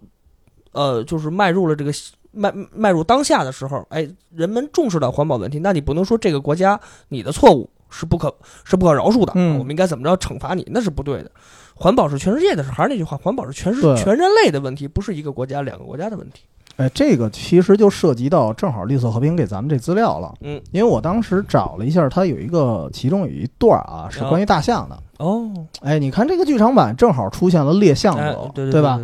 [0.72, 1.90] 呃，就是迈入了这个
[2.30, 8.32] 迈迈入当下的时候，哎，人们重视到环保问题，那你不能说这个国家你的错误是不可
[8.64, 11.30] 是不可饶恕的，嗯我们应该怎么着惩罚你，那是不对的。
[11.74, 16.42] 环保是全世界的事，还是那句话，环保是全世全人类的问题，不是一个国家、两个国家的问题。
[16.80, 24.98] 哎，这个其实就涉及到正好绿色和平给咱们这资料了，嗯，因为我当时找了一下，它有一个其中有一段啊是关于大象的。
[25.18, 25.50] 哦，
[25.82, 28.98] 哎，你看这个剧场版正好出现了猎象哎者，，对对吧？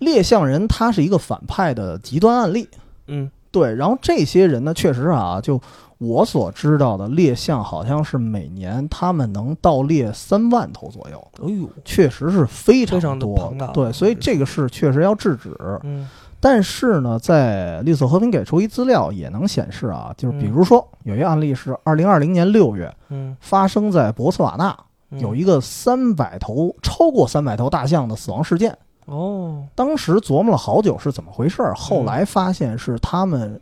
[0.00, 2.68] 猎象人他是一个反派的极端案例，
[3.06, 3.72] 嗯对。
[3.74, 5.60] 然后这些人呢，确实啊，就
[5.98, 15.54] 我所知道的，猎象好像是每年他们能盗猎三万头左右，哎呦，确实是非非常地多对，所以这个事确实要制止。
[15.84, 16.08] 嗯
[16.44, 24.76] 但是呢，在绿色和平给出一资料也能显示啊，就是比如说有一个案例是二零二零年六月嗯，发生在博茨瓦纳，
[25.08, 25.18] 嗯。
[25.20, 28.76] 有一个三百头超过三百头大象的死亡事件。
[29.06, 33.58] 哦，当时琢磨了好久是怎么回事儿，后嗯来发现是他们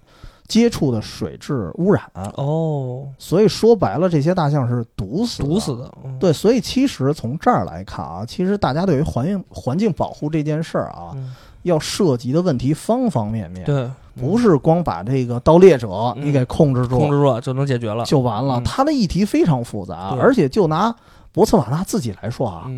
[0.49, 2.03] 接触的水质污染，
[2.35, 5.49] 哦，所以说白了，这些大象是毒死的。
[5.49, 5.77] 毒死。
[5.77, 18.05] 的，嗯，对，所以其实从这儿来看啊，其实大家对于环境环境保护这件事儿啊，嗯，要涉及的问题方方面面，对，不是光把这个盗猎者嗯你给控制住控制住了就能解决了。
[18.05, 18.61] 就完了。
[18.65, 20.95] 他的议题非常复杂，而且就拿
[21.33, 22.71] 博茨瓦纳自己来说啊，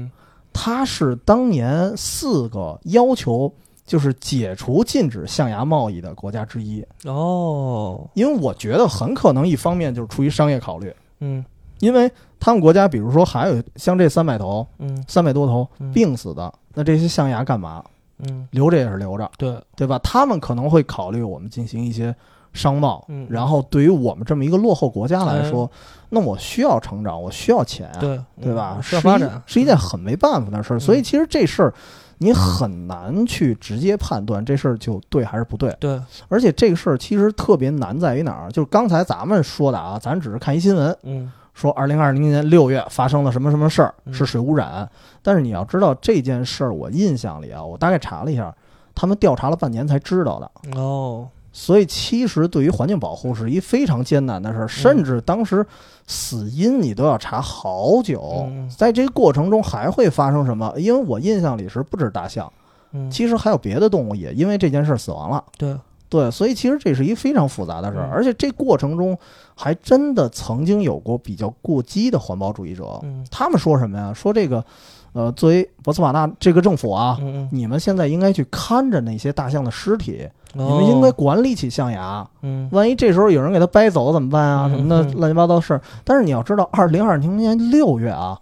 [0.52, 3.52] 他是当年四个要求
[3.86, 6.84] 就是解除禁止象牙贸易的国家之一。
[7.04, 11.44] 哦，因为我觉得很可能一方面就是出于商业考虑，嗯
[11.80, 17.82] 因为他们国家比如说还有像这三百头、嗯三百多头嗯病死的，那这些象牙干嘛？
[18.18, 19.98] 嗯，留着也是留着，对，对吧？
[20.02, 22.14] 他们可能会考虑我们进行一些
[22.52, 25.68] 商贸，嗯然后对于我们这么一个落后国家来说，
[26.10, 28.74] 那我需要成长，我需要钱啊，对对吧？
[28.76, 30.76] 嗯是要发展，是一件很没办法的事儿。
[30.76, 31.74] 嗯所以其实这事儿
[32.18, 35.76] 你很难去直接判断这事儿就对还是不对。
[35.80, 38.50] 对，而且这个事儿其实特别难在于哪儿？
[38.52, 44.88] 就是刚才咱们说的啊，咱只是看一新闻，嗯说二零二零年六月发生了什么什么事儿，嗯是水污染。
[45.22, 48.54] 但是你要知道这件事儿，我印象里啊，我大概查了一下，
[48.94, 50.78] 他们调查了半年才知道的。
[50.78, 55.64] 哦，所以其实对于环境保护是一非常艰难的事儿，甚至当时
[56.06, 58.46] 死因你都要查好久。
[58.48, 60.74] 嗯在这个过程中还会发生什么？
[60.76, 62.52] 因为我印象里是不止大象，
[62.92, 65.42] 嗯，其实还有别的动物也因为这件事儿死亡了。
[65.56, 65.76] 对，
[66.08, 69.18] 对，所以其实这是一非常复杂的事儿，嗯而且这过程中
[69.54, 74.12] 还真的曾经有过比较过激的环保主义者，嗯他们说什么呀？
[74.14, 74.64] 说这个，
[75.12, 82.24] 呃，作为博茨瓦纳这个政府啊，嗯你们现在应该去看着那些大象的尸体，嗯，你们应该哦管理起象牙。
[82.42, 84.66] 嗯万一这时候有人给他掰走怎么办啊？
[84.68, 85.80] 嗯什么的嗯乱七八糟事儿。
[86.04, 88.38] 但是你要知道，二零二零年六月啊，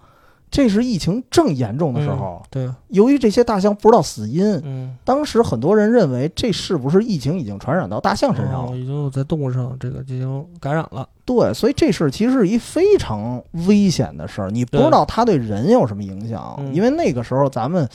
[0.53, 8.73] 这是疫情正严重的时候，对，由于这些大象不知道死因，嗯，当时很多人认为这是不是疫情已经传染到大象身上了？
[8.73, 11.09] 哦已经在动物上这个进行感染了。
[11.25, 17.89] 对，所以这事儿其实是一非常危险的事儿，你不知道它对人有什么影响，嗯因为那个时候咱们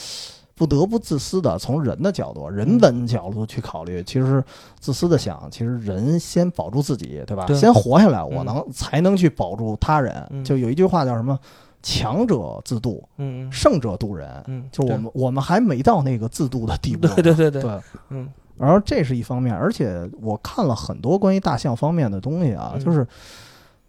[0.56, 4.44] 不得不自私的从人的角度、人本角度去考虑，其实
[4.80, 7.46] 自私的想，其实人先保住自己，对吧？
[7.46, 10.28] 对先活下来，我嗯能、才能去保住他人。
[10.32, 11.38] 嗯就有一句话叫什么？
[11.82, 14.44] 强者自渡，嗯胜者渡人。
[14.48, 17.08] 嗯，就我们我们还没到那个自渡的地步。
[17.08, 23.06] 对对对对，对嗯然后这是一方面，而且我看了很多关于大象方面的东西啊，嗯就是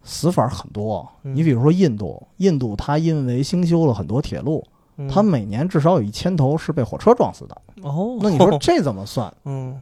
[0.03, 1.07] 死法很多。
[1.23, 4.63] 嗯你比如说印度，印度它因为兴修了很多铁路，
[4.97, 7.61] 嗯它每年至少有一千头是被火车撞死的。
[7.81, 9.81] 哦，那你说这怎么算， 嗯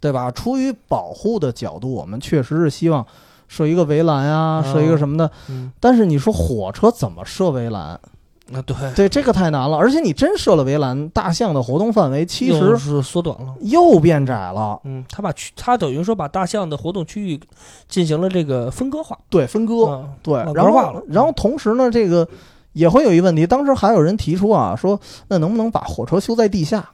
[0.00, 0.30] 对吧？
[0.30, 3.04] 出于保护的角度，我们确实是希望
[3.48, 5.28] 设一个围栏啊，嗯设一个什么的。
[5.48, 7.98] 嗯但是你说火车怎么设围栏？
[8.50, 9.76] 啊对，对，这个太难了。
[9.76, 13.54] 而且你真设了围栏，大象的活动范围其实是缩短了。
[13.60, 14.80] 又变窄了。
[14.84, 17.38] 嗯，他把区，他等于说把大象的活动区域
[17.90, 19.18] 进行了这个分割化。
[19.28, 19.74] 对，分割。
[19.88, 22.26] 嗯对，然后然后同时呢，这个
[22.72, 23.46] 也会有一问题。
[23.46, 24.98] 当时还有人提出啊，说
[25.28, 26.88] 那能不能把火车修在地下？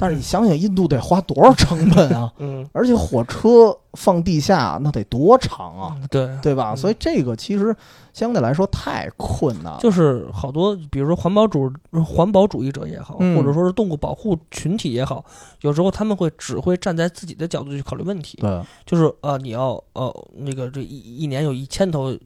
[0.00, 2.32] 但是你想想，印度得花多少成本啊？
[2.38, 6.72] 嗯，而且火车放地下那得多长啊，对，对吧？
[6.72, 7.74] 嗯所以这个其实
[8.12, 9.78] 相对来说太困难了。
[9.80, 11.70] 就是好多，比如说环保主
[12.06, 15.24] 环保主义者也好，嗯或者说是动物保护群体也好，
[15.62, 22.16] 有时候他们会只会站在自己的角度去考虑问题，对，就是呃，你要呃那个这一一年有一千头。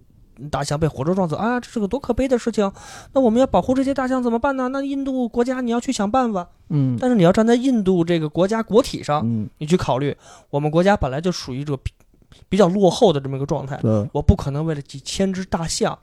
[0.50, 2.70] 大象被火车撞死啊，这是个多可悲的事情。
[3.12, 4.68] 那我们要保护这些大象怎么办呢？
[4.68, 10.16] 那印度国家你要去想办法，嗯但是你要站在印度这个国家国体上，嗯，你去考虑，
[10.50, 11.92] 我们国家本来就属于这个比
[12.48, 15.98] 比较落后的这么一个状态，对我不可能为了几千只大象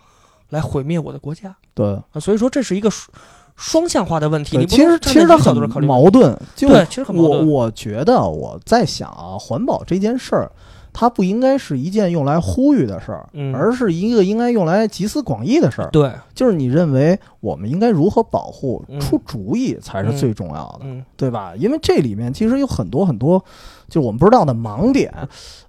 [0.49, 1.93] 来毁灭我的国家对。
[2.11, 2.19] 啊。
[2.19, 3.09] 所以说这是一个双
[3.55, 4.55] 双向化的问题。
[4.55, 6.33] 对，其实其实它很矛盾。
[6.55, 10.51] 就对其实很矛我盾我觉得我在想啊，环保这件事儿，
[10.91, 15.89] 它不应该是一件用来呼吁的事儿，嗯而是一个应该用来集思广益的事儿。
[15.91, 21.53] 对，就是你认为我们应该如何保护，嗯出主意才是最重要的，嗯对吧？
[21.57, 23.43] 因为这里面其实有很多很多，
[23.87, 25.13] 就我们不知道的盲点。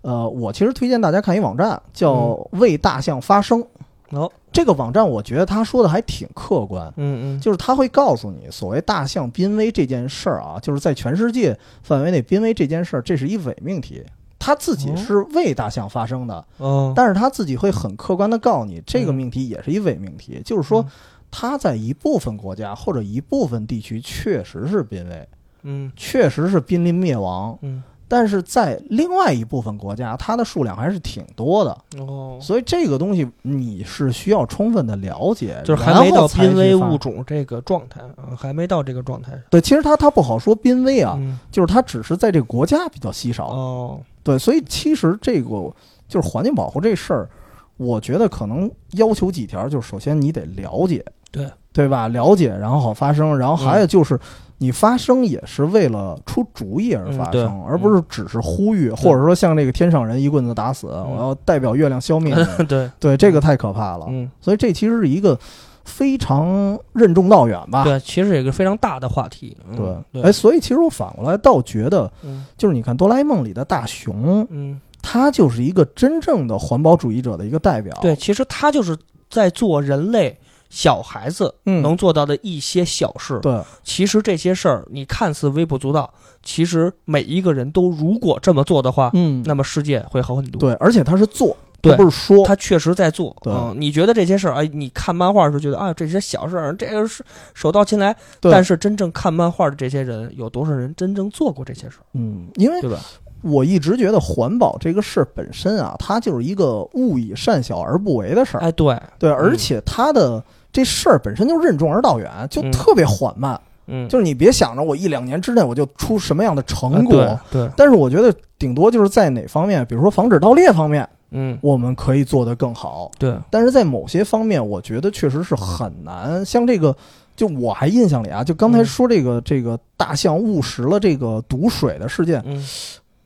[0.02, 2.12] 呃，我其实推荐大家看一网站，叫
[2.52, 3.64] 嗯“为大象发声”。
[4.10, 14.02] 哦，这个网站我觉得他说的还挺客观，嗯嗯，就是他会告诉你，所谓大象濒危这件事儿啊，就是在全世界范围内濒危这件事儿，这是一伪命题。
[14.40, 14.96] 他自己哦。
[14.96, 19.14] 是为大象发声的，哦，但是他自己会很客观的告诉你，这个嗯。
[19.14, 20.90] 命题也是一伪命题，就是说嗯。
[21.30, 25.28] 他在一部分国家或者一部分地区确实是濒危，
[25.62, 25.92] 嗯。
[25.94, 27.80] 确实是濒临灭亡，嗯
[28.12, 31.78] 但是在另外一部分国家，它的数量还是挺多的。
[32.00, 43.46] 哦，所以这个东西你是需要充分的了解，就是还没到濒危物种这个状态啊，还没到这个状态上对，其实它它不好说濒危啊，嗯就是它只是在这个国家比较稀少。
[43.46, 45.72] 哦，对，所以其实这个
[46.08, 47.30] 就是环境保护这事儿，
[47.76, 52.08] 我觉得可能要求几条，就是首先你得了解，对对吧？
[52.08, 54.18] 了解，然后好发生，然后还有就是。
[54.62, 62.44] 你发声也是为了出主意而发声，而不是只是呼吁，或者说像这个天上人一棍子打死，我要代表月亮消灭你。
[62.68, 64.04] 对，对，这个太可怕了。
[64.10, 65.38] 嗯，所以这其实是一个
[65.84, 67.84] 非常任重道远吧。
[67.84, 77.96] 对，其实也是个非常大的话题，嗯对，对，哎，所以其实我反过来倒觉得，嗯就是你看哆啦 A 梦里的大雄，嗯，他就是一个真正的环保主义者的一个代表。
[78.02, 78.94] 对，，其实他就是
[79.30, 80.38] 在做人类
[80.70, 83.38] 小孩子嗯，能做到的一些小事。
[83.42, 86.10] 对其实这些事儿你看似微不足道，
[86.42, 90.58] 其实每一个人都如果这么做的话，嗯，那么世界会好很多。
[90.58, 92.46] 对，而且他是做，对他不是说。
[92.46, 93.36] 他确实在做。
[93.42, 98.16] 对嗯，你觉得这些事儿，哎，你看漫画的时候觉得啊，这些小事儿，这个是手到擒来。
[98.40, 102.98] 对但是真正看漫画的这些人，有多少人真正做过这些事儿，嗯，因为对吧？
[103.42, 108.60] 我一直觉得环保这个事儿本身啊，它就是一个勿以善小而不为的事儿。
[108.60, 113.60] 哎，对，对，而且它的这事儿本身就任重而道远，就嗯特别缓慢。
[113.92, 123.10] 嗯，就是你别想着我一两年之内我就出什么样的成哎果，对对，但是我觉得顶多就是在哪方面，比如说防止盗猎方面，嗯，我们可以做得更好。
[123.18, 126.44] 对，但是在某些方面，我觉得确实是很难。
[126.44, 126.94] 像这个，
[127.34, 132.64] 就我还印象里啊，就刚才嗯说这个、这个大象误食了这个毒水的事件，嗯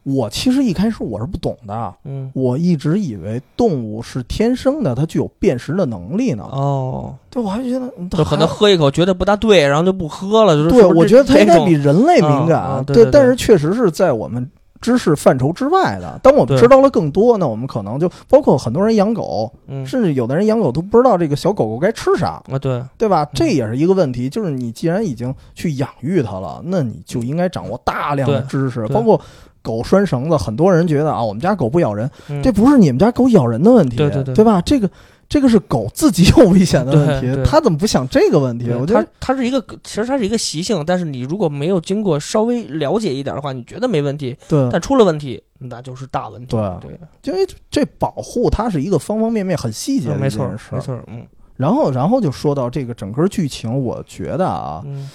[0.05, 6.45] 我其实一开始我是不懂的，嗯，我一直以为动物是天生的，它具有辨识的能力呢。
[6.53, 10.55] 哦，对，我还觉得嗯就可能喝一口觉得不大对，然后就不喝了。
[10.55, 14.47] 就是对，我觉得它应该比人类敏感，啊啊对对对但是确实是在我们
[14.83, 16.21] 知识范畴之外的。
[16.23, 23.25] 当我们知道了更多，那我们可能就包括很多人养狗，嗯甚至有的人养狗都不知道这个小狗狗该吃啥，啊，对，对吧？
[23.33, 24.29] 这也是一个问题。
[24.29, 29.19] 就是你既然已经去养育它了，那你就应该掌握大量的知识，包括。
[29.65, 34.61] 狗拴绳子，很多人觉得啊，我们家狗不咬人，嗯这不是你们家狗咬人的问题，对对对吧？
[34.61, 34.89] 这个
[35.27, 38.69] 这个是狗自己有危险的问题，对对它怎么不想这个问题？
[38.69, 46.49] 它我觉得它是一个，其实它是一个习性，但是你如果没有经过稍微了解一点的话，你觉得没问题，对但出了问题，那就是大问题。
[46.49, 46.71] 对
[47.23, 50.47] 对，因为这保护它是一个方方面面很细节的嗯没错。
[50.71, 50.79] 没。
[50.79, 55.09] 错，嗯然后，然后就说到这个整个剧情，我觉得啊，嗯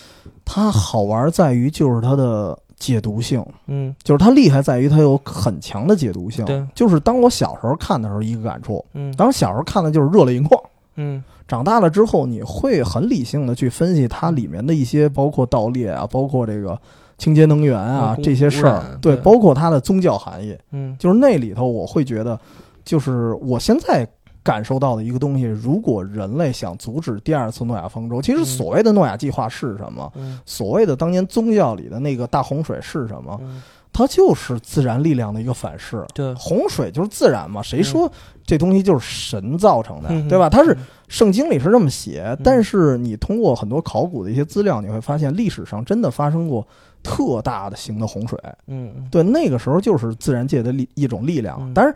[0.45, 3.93] 它好玩在于就是它的解读性，嗯。
[4.03, 6.43] 就是它厉害在于它有很强的解读性。
[6.45, 6.65] 对。
[6.73, 9.13] 就是当我小时候看的时候一个感触，嗯。
[9.15, 10.59] 当时小时候看的就是热泪盈眶。
[10.95, 11.23] 嗯。
[11.47, 16.79] 长大了之后，你会很理性的去分析它里面的一些，包括盗猎啊，包括这个
[17.17, 20.55] 清洁能源啊嗯这些事儿，对，对包括它的宗教含义。
[20.71, 20.95] 嗯。
[20.99, 22.39] 就是那里头，我会觉得，
[22.85, 24.07] 就是我现在
[24.49, 25.43] 感受到的一个东西。
[25.43, 30.11] 如果人类想阻止第二次诺亚方舟，其实嗯所谓的诺亚计划是什么？
[30.15, 33.37] 嗯所谓的当年宗教里的那个大洪水是什么？
[33.43, 33.61] 嗯，
[33.93, 36.03] 它就是自然力量的一个反噬。
[36.15, 38.11] 对，洪水就是自然嘛，谁说
[38.43, 40.49] 这东西就是神造成的，嗯对吧？
[40.49, 40.77] 它是嗯
[41.07, 46.65] 圣经里是这么写，但是你通过很多考古的一些资料，你会发现历史上真的发生过
[47.01, 48.39] 特大的型的洪水。
[48.67, 51.95] 嗯嗯对，那个时候就是自然界的力一种力量嗯，但是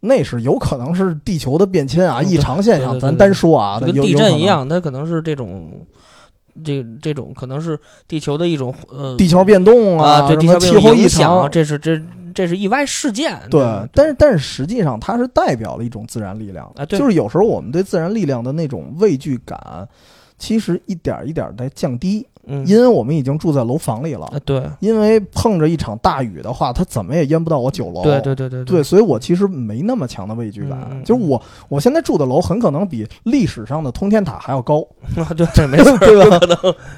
[0.00, 5.72] 那是有可能是地球的变迁啊，嗯异常现象，咱单说啊，就跟地震一样，它可能是这种，
[6.64, 12.00] 这这种可能是地球的一种呃地球变动啊，对气候异常，这是这
[12.34, 13.36] 这是意外事件。
[13.50, 19.88] 对吧，但是但是实际上它是代表了一种自然力量，啊就是有时候我们对自然力量的那种畏惧感，
[20.38, 24.26] 其实一点一点在降低，嗯，因为我们已经住在楼房里了。
[24.26, 24.62] 啊，对。
[24.80, 28.02] 因为碰着一场大雨的话，它怎么也淹不到我九楼。
[28.02, 30.78] 对对对对对，所以我其实没那么强的畏惧感。
[31.04, 34.80] 就是我我现在住的楼很可能比历史上的通天塔还要高，
[35.16, 36.38] 啊对对没错， 对吧？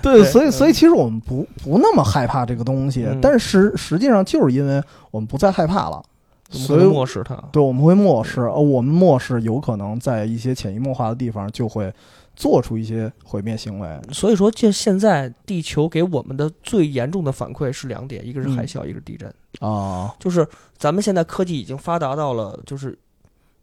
[0.03, 0.53] 对，所以嗯。
[0.53, 3.18] 所以其实我们不不那么害怕这个东西，嗯。
[3.20, 6.03] 但是实际上就是因为我们不再害怕了，
[6.51, 7.34] 所以漠视它。
[7.51, 11.92] 对我们会漠视，呃，我们漠视有可能在一些潜移默化的地方就会
[12.41, 14.01] 做出一些毁灭行为。
[14.11, 19.30] 所以说，就现在地球给我们的最严重的反馈是两点，一个是嗯海啸，一个是地震。
[19.61, 20.47] 啊，就是
[20.78, 22.99] 咱们现在科技已经发达到了，就是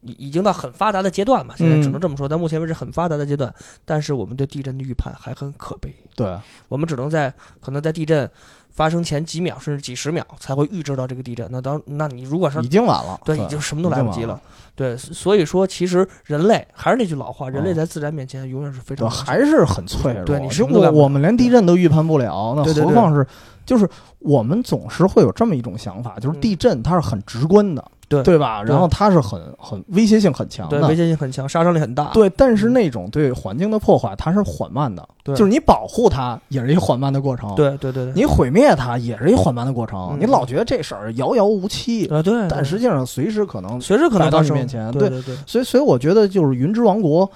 [0.02, 2.30] 已已经到很发达的阶段嘛，现在只能这么说。
[2.30, 3.52] 到目前为止很发达的阶段，
[3.84, 5.92] 但是我们对地震的预判还很可悲。
[6.16, 8.30] 对，我们只能在可能在地震
[8.78, 11.48] 发生前几秒甚至几十秒才会预知到这个地震。
[11.52, 14.40] 那当那你如果是已经晚了，对，已经什么都来不及了。
[14.76, 20.24] 对，所以说其实人类还是那句老话，人类嗯在自然面前永远是非，常还是很脆弱。
[20.24, 23.26] 对你什就么都干不了我我们连地震都预判不了，那何况是
[23.66, 26.40] 就是我们总是会有这么一种想法，就是嗯。
[26.40, 28.22] 地震它是很直观的，对。
[28.24, 28.62] 对吧？
[28.64, 30.88] 然后它是很很威胁性很强对，的。
[30.88, 30.96] 危。
[30.96, 32.12] 险性很强，杀伤力很大。
[32.14, 35.36] 对，但是那种对环境的破坏，它是缓慢的，对。
[35.36, 40.10] 就是你保护它也是一个缓慢的过程，，对对对对，你毁灭它也是一个缓慢的过程。
[40.14, 40.20] 嗯。
[40.20, 43.80] 你老觉得这事儿遥遥无期，啊对，对但实际上随时可能。
[43.80, 44.92] 随时可能摆到你面前。
[44.92, 47.28] 对对对，所以，所以我觉得就是《云之王国》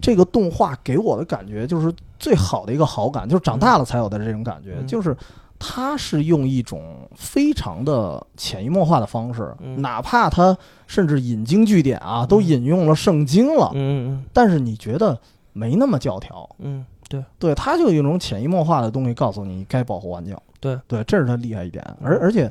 [0.00, 4.86] 这个动画给我的感觉，就是最好的一个好感，就是长大了才有的这种感觉，嗯。
[4.86, 5.14] 就是
[5.62, 10.56] 它是用一种非常的潜移默化的方式，嗯哪怕他
[10.86, 15.16] 甚至引经据典啊，都嗯引用了圣经了，嗯嗯但是你觉得
[15.52, 16.48] 没那么教条。
[16.60, 20.34] 嗯，对，对，他就有一种潜移默化的东西告诉你该保护环境。
[20.58, 21.84] 对对，这是他厉害一点。
[22.00, 22.50] 嗯而而且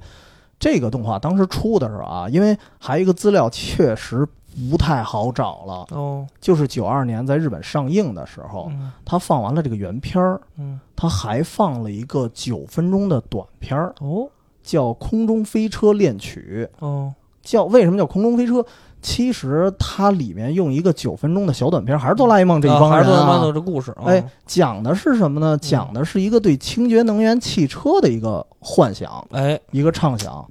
[0.60, 4.28] 这个动画当时出的时候啊，因为还有一个资料确实
[4.70, 8.91] 不太好找了，哦，就是九二年在日本上映的时候，嗯。
[9.05, 14.30] 它放完了这个原片儿，嗯，它还放了一个九分钟的短片儿，哦。
[14.62, 16.70] 叫《空中飞车恋曲》。
[16.86, 18.64] 哦，叫为什么叫空中飞车？
[19.01, 22.95] 其实它里面用一个九分钟的小短片，还是哆啦 A 梦这一帮人啊。
[22.97, 25.57] 还是哆啦 A 啊梦的这故事，哦哎，，讲的是什么呢？
[25.57, 30.45] 讲的是一个对清洁能源汽车的一个幻想，哎，一个畅想。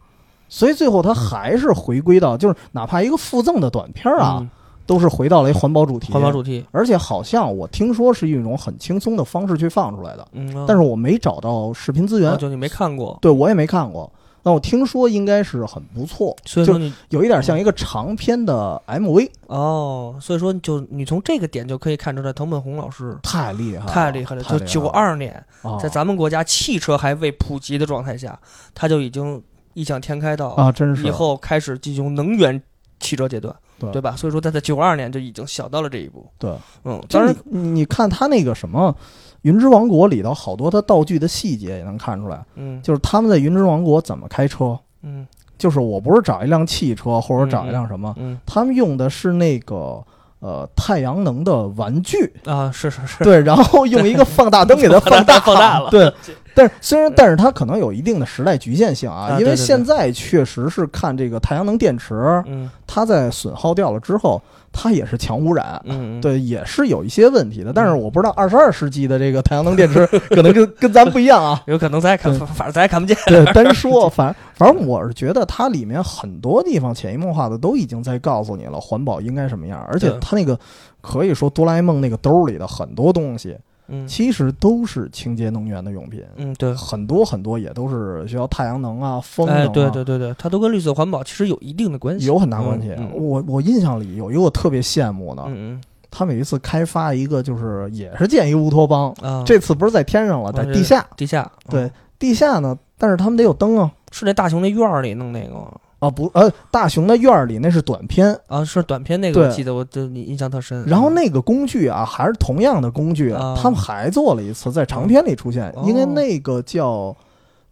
[0.48, 4.50] 所以最后它还是回归到，就是哪怕一个附赠的短片啊，嗯。
[4.88, 6.10] 都是回到了一环保主题。
[6.14, 14.10] 环保主题，而且好像我听说是一种很轻松的方式去放出来的，嗯，但是我没找到视频资源，哦就你没看过，对我也没看过。
[14.44, 28.40] 那我听说应该是很不错，就所以说你有一点像一个长篇的 MV，哦，所以说就你从这个点就可以看出来，藤本弘老师太厉害了，太厉害了，就九二年，了在咱们国家汽车还未普及的状态下，
[28.74, 29.42] 他就已经
[29.78, 32.60] 异想天开到啊，真是以后开始进行能源
[32.98, 34.16] 汽车阶段，对对吧？
[34.16, 36.50] 所以说他在九二年就已经想到了这一步，对。
[36.84, 38.92] 嗯，当然，你你看他那个什么
[39.42, 45.24] 《云之王国》里头好多他道具的细节也能看出来，嗯就是他们在云之王国怎么开车，嗯
[45.56, 50.04] 就是我不是找一辆汽车或者找一辆什么，嗯他们用的是那个
[50.40, 55.38] 呃太阳能的玩具，啊，是是是，对，然后用一个放大灯给它放大。
[55.44, 56.12] 放大了对。
[56.54, 62.68] 但是虽然，但是它可能有一定的时代局限性啊，因为现在确实是看这个太阳能电池，嗯。
[62.86, 64.42] 它在损耗掉了之后，
[64.80, 67.72] 它也是强污染，嗯，嗯，对，也是有一些问题的。
[67.72, 71.60] 但是我不知道二十二世纪的这个太阳能电池 可能跟跟咱不一样啊。
[71.66, 79.84] 有可能咱也看，反正咱也看不见，对，单说，反反正我是觉得它里面很多地方潜移默化的都已经在告诉你了，环保应该什么样。
[79.90, 80.56] 而且它那个
[81.00, 83.56] 可以说哆啦 A 梦那个兜里的很多东西，
[83.88, 84.06] 嗯。
[84.06, 86.72] 其实都是清洁能源的用品，嗯，对。
[86.74, 92.94] 很多很多也都是需要太阳能啊、风能啊，哎，对对对对，它都跟绿色环保其实有一定的关系，有很大关系。
[93.12, 95.80] 我我印象里有一个我特别羡慕的，嗯
[96.10, 101.06] 他们有一次开发一个，就是也是建一个乌托邦，嗯啊，这次不是在天上了，在地下。
[101.16, 103.92] 地下对，地下呢，但是他们得有灯啊。
[104.10, 110.84] 是那大熊那院儿里弄那个吗啊不，呃，大雄的院儿里那是短片，啊，是短片那个，我记得我就你印象特深。
[110.86, 117.16] 然后那个工具啊，还是同样的工具，啊他们还做了一次，在长片里出现，哦应该那个叫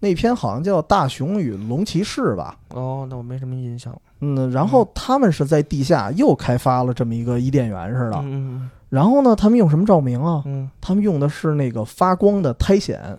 [0.00, 2.56] 那篇好像叫《大雄与龙骑士》吧。
[2.74, 3.94] 哦，那我没什么印象。
[4.20, 8.18] 嗯，然后他们是在地下又开发了这么一个伊甸园似的。
[8.22, 10.42] 嗯然后呢，他们用什么照明啊？
[10.46, 13.18] 嗯他们用的是那个发光的苔藓，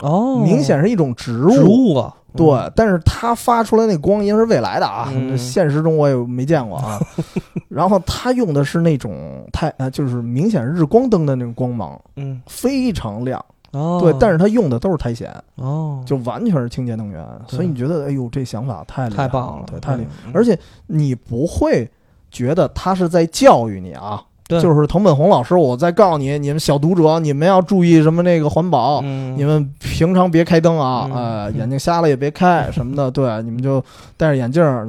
[0.00, 1.50] 哦，明显是一种植物。
[1.50, 7.00] 植物啊，对，但是它发出来那光应该是未来的啊，嗯现实中我也没见过啊。
[7.68, 13.44] 然后它用的是那种太呃，就是明显日光灯的那种光芒，嗯非常亮。
[13.72, 17.24] 哦，对，但是它用的都是苔藓，哦，就完全是清洁能源。
[17.46, 20.08] 所以你觉得，哎呦，这想法太太棒了，对，太厉害。
[20.26, 20.58] 嗯而且
[20.88, 21.88] 你不会
[22.32, 24.20] 觉得他是在教育你啊。
[24.50, 24.60] 对。
[24.60, 29.34] 就是藤本弘老师，我再告诉你，你们小读者，你们要注意什么那个环保，嗯。
[29.38, 31.14] 你们平常别开灯啊，嗯。
[31.14, 31.56] 呃，嗯。
[31.56, 33.82] 眼睛瞎了也别开什么的，对，你们就
[34.18, 34.86] 戴着眼镜儿，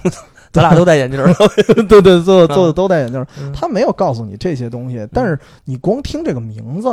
[0.50, 1.32] 咱俩都戴眼镜儿，
[1.88, 3.26] 对 对，做做的都戴眼镜儿。
[3.40, 3.52] 嗯。
[3.52, 6.88] 他没有告诉你这些东西，但是你光听这个名字，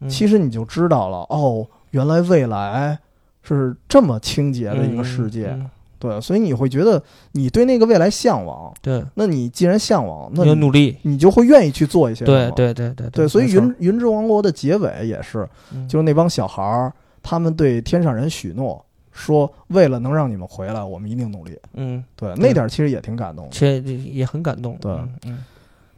[0.00, 0.08] 嗯。
[0.08, 2.98] 其实你就知道了，哦，原来未来
[3.42, 5.56] 是这么清洁的一个世界，
[6.00, 7.00] 对，所以你会觉得
[7.32, 15.86] 你对那个未来向往，对，那你既然向往，那你努力，你就会愿意去做一些什对对对对对，所以云云之王国的结尾也是，嗯。
[15.86, 16.92] 就是那帮小孩儿，
[17.22, 21.58] 他们对天上人许诺说，为了能让你们回来，我们一定努力。
[21.74, 23.50] 嗯，对，那点儿其实也挺感动的。
[23.52, 24.90] 其实也很感动，对。
[24.90, 25.38] 嗯嗯。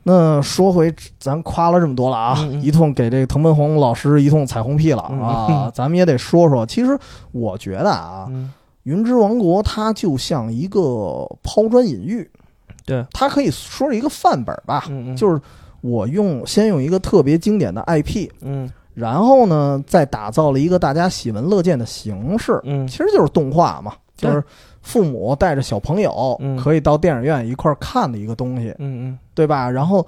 [0.04, 5.20] 那说回咱夸了这么多了啊，嗯嗯一通给这个滕本弘老师一通彩虹屁了嗯。
[5.20, 6.66] 啊，咱们也得说说。
[6.66, 6.98] 其实
[7.30, 8.50] 我觉得啊，嗯
[8.84, 10.80] 云之王国它就像一个
[11.42, 12.28] 抛砖引玉，
[12.84, 15.40] 对，它可以说是一个范本吧，嗯嗯，就是
[15.80, 18.70] 我用先用一个特别经典的 IP，嗯。
[18.94, 22.86] 然后呢再打造了一个大家喜闻乐见的形式，嗯。
[22.86, 24.42] 其实就是动画嘛，就是
[24.82, 26.56] 父母带着小朋友嗯。
[26.58, 29.18] 可以到电影院一块儿看的一个东西，嗯。
[29.34, 29.70] 对吧？
[29.70, 30.06] 然后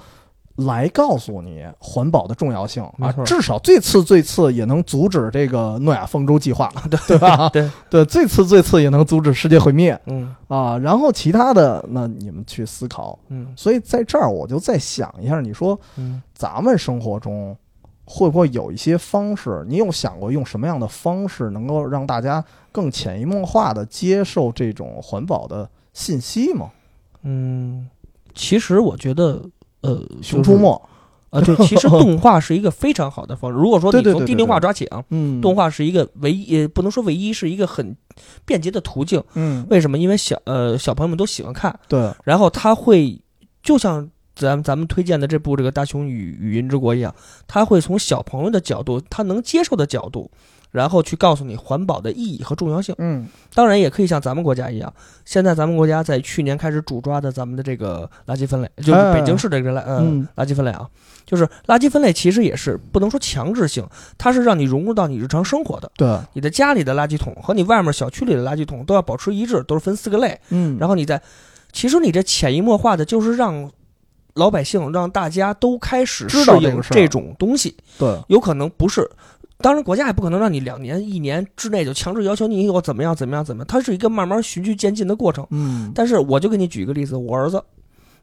[0.56, 6.72] 来告诉你环保的重要性啊，至少最次最次也能阻止这个诺亚方舟计划，
[7.08, 7.48] 对吧？
[7.50, 10.78] 对对，最次最次也能阻止世界毁灭嗯啊。
[10.78, 13.18] 然后其他的，那你们去思考。
[13.30, 17.56] 嗯所以在这儿，我就再想一下，你说嗯咱们生活中
[18.04, 19.64] 会不会有一些方式？
[19.68, 26.70] 你有想过用什么样的方式能够让大家更潜移默化的接受这种环保的信息吗？
[27.22, 27.88] 嗯，
[28.34, 29.42] 其实我觉得，
[29.84, 30.82] 呃，熊出没，
[31.30, 33.56] 啊，对，其实动画是一个非常好的方式。
[33.58, 37.94] 如果说你从低龄化抓起啊，嗯，动画是一个唯一，也不能说唯一，是一个很
[38.44, 39.22] 便捷的途径。
[39.34, 39.98] 嗯，为什么？
[39.98, 43.20] 因为小呃小朋友们都喜欢看，对，然后他会
[43.62, 47.14] 就像咱咱们推荐的这部这个《大熊与与云之国》一样，
[47.46, 50.30] 他会从小朋友的角度，他能接受的角度，
[50.74, 52.92] 然后去告诉你环保的意义和重要性。
[52.98, 54.92] 嗯当然，也可以像咱们国家一样，
[55.24, 60.88] 现在咱们国家在去年开始主抓的咱们的这个垃圾分类，就是北京市的这个垃呃嗯垃圾分类啊，
[61.24, 63.86] 就是垃圾分类其实也是不能说强制性，
[64.18, 65.88] 它是让你融入到你日常生活的。
[65.96, 70.36] 对，你的家里的垃圾桶和你外面小区里的垃圾桶都要保持一致，都是分四个类。
[70.48, 71.22] 嗯，然后你在，
[71.70, 73.70] 其实你这潜移默化的就是让
[74.34, 77.76] 老百姓、让大家都开始适应这种东西。
[77.96, 79.08] 对，有可能不是，
[79.64, 85.46] 当然国家也不可能让你两年、一年之内就强制要求你以后怎么样、怎么样、怎么样，它是一个慢慢循序渐进的过程。
[85.48, 87.64] 嗯，但是我就给你举一个例子，我儿子，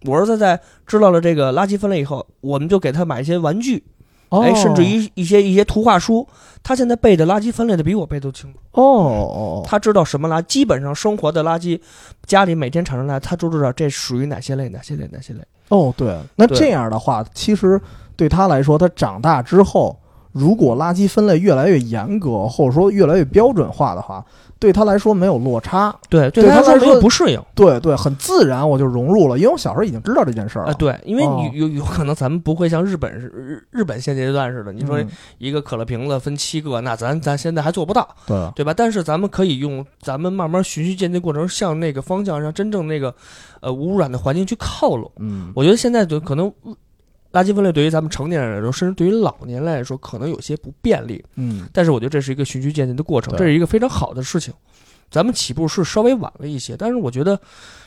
[0.05, 3.83] 我儿子在知道了这个垃圾分类以后，我们就给他买一些玩具，
[4.29, 6.27] 哦哎，甚至于一些一些图画书，
[6.61, 8.59] 他现在背的垃圾分类的比我背都清楚。
[8.73, 11.81] 哦哦，他知道什么垃，基本上生活的垃圾，
[12.27, 15.39] 家里每天产生的垃圾，他都知道这属于哪些类、哪些类、哪些类。
[15.69, 17.81] 哦，对，那这样的话，其实
[18.15, 19.99] 对他来说，他长大之后，
[20.31, 24.23] 如果垃圾分类越来越严格，或者说越来越标准化的话，
[24.59, 27.41] 对他来说没有落差，对，对他来说不适应。
[27.55, 30.73] 对对，很自然我就融入了，因为我小时候已经知道这件事儿啊、了。
[30.75, 35.07] 对，因为哦你有有可能咱们不会像日本是日日本现阶段似的，你说嗯
[35.39, 38.73] 一个可乐瓶子分七个，那咱咱现在还做不到，对，对吧？
[38.73, 43.13] 但是咱们可以用咱们慢慢循序渐进过程，向那个方向，让真正那个
[43.61, 45.11] 呃无污染的环境去靠拢。
[45.17, 46.75] 嗯，我觉得现在就可能嗯
[47.31, 51.23] 垃圾分类对于咱们成年人来说，甚至对于老年人来说，可能有些不便利。
[51.35, 54.53] 嗯但是我觉得这是一个循序渐进的过程，这是一个非常好的事情。
[55.09, 57.39] 咱们起步是稍微晚了一些，但是我觉得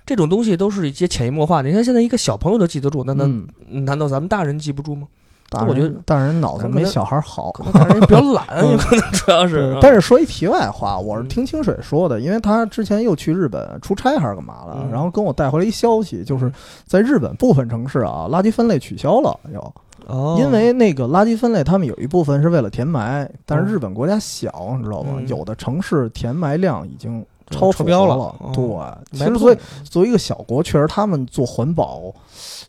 [0.04, 1.68] 这种东西都是一些潜移默化的。
[1.68, 5.08] 你看现在一个小朋友都记得住，那那、嗯，难道咱们大人记不住吗？
[5.54, 7.50] 大我觉得人大人脑子没小孩好。
[7.52, 8.46] 可能大人比较懒，
[8.78, 9.76] 可能主要是。
[9.80, 16.52] 但是说一题外话，我是嗯听清水说的，因为他之前又去日本出差还是干嘛了，嗯然后跟我带回来一消息，就是
[16.86, 19.74] 在日本部分城市啊，垃圾分类取消了，又
[20.06, 25.14] 哦，因为那个垃圾分类，他们有一部分是为了填埋，但是哦日本国家小，你知道吗？
[25.16, 32.00] 嗯有的城市填埋量已经超超标了对，其实所以作为一个小国，确实他们做环保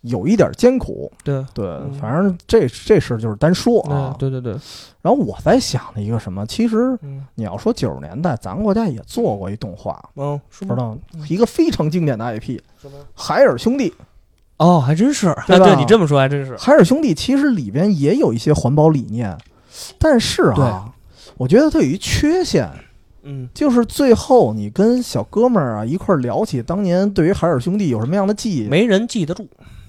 [0.01, 1.11] 有一点艰苦。
[1.23, 4.15] 对对，嗯反正这这事就是单说啊。
[4.19, 4.53] 对对对，
[5.01, 10.75] 然后我在想的一个什么，其实嗯你要说九十年代，咱国家也做过一动画，嗯，是吗？
[10.75, 10.97] 知道
[11.29, 12.97] 一个非常经典的 IP，什么？
[13.13, 13.93] 海尔兄弟。
[14.57, 16.55] 哦，还真是，对吧对你这么说还真是。
[16.55, 19.37] 海尔兄弟其实里边也有一些环保理念，
[19.99, 20.93] 但是啊，
[21.35, 22.71] 我觉得它有一缺陷，
[23.23, 29.45] 嗯就是最后你跟小哥们儿啊一块儿聊起当年对于海尔兄弟有什么样的记忆，没人记得住。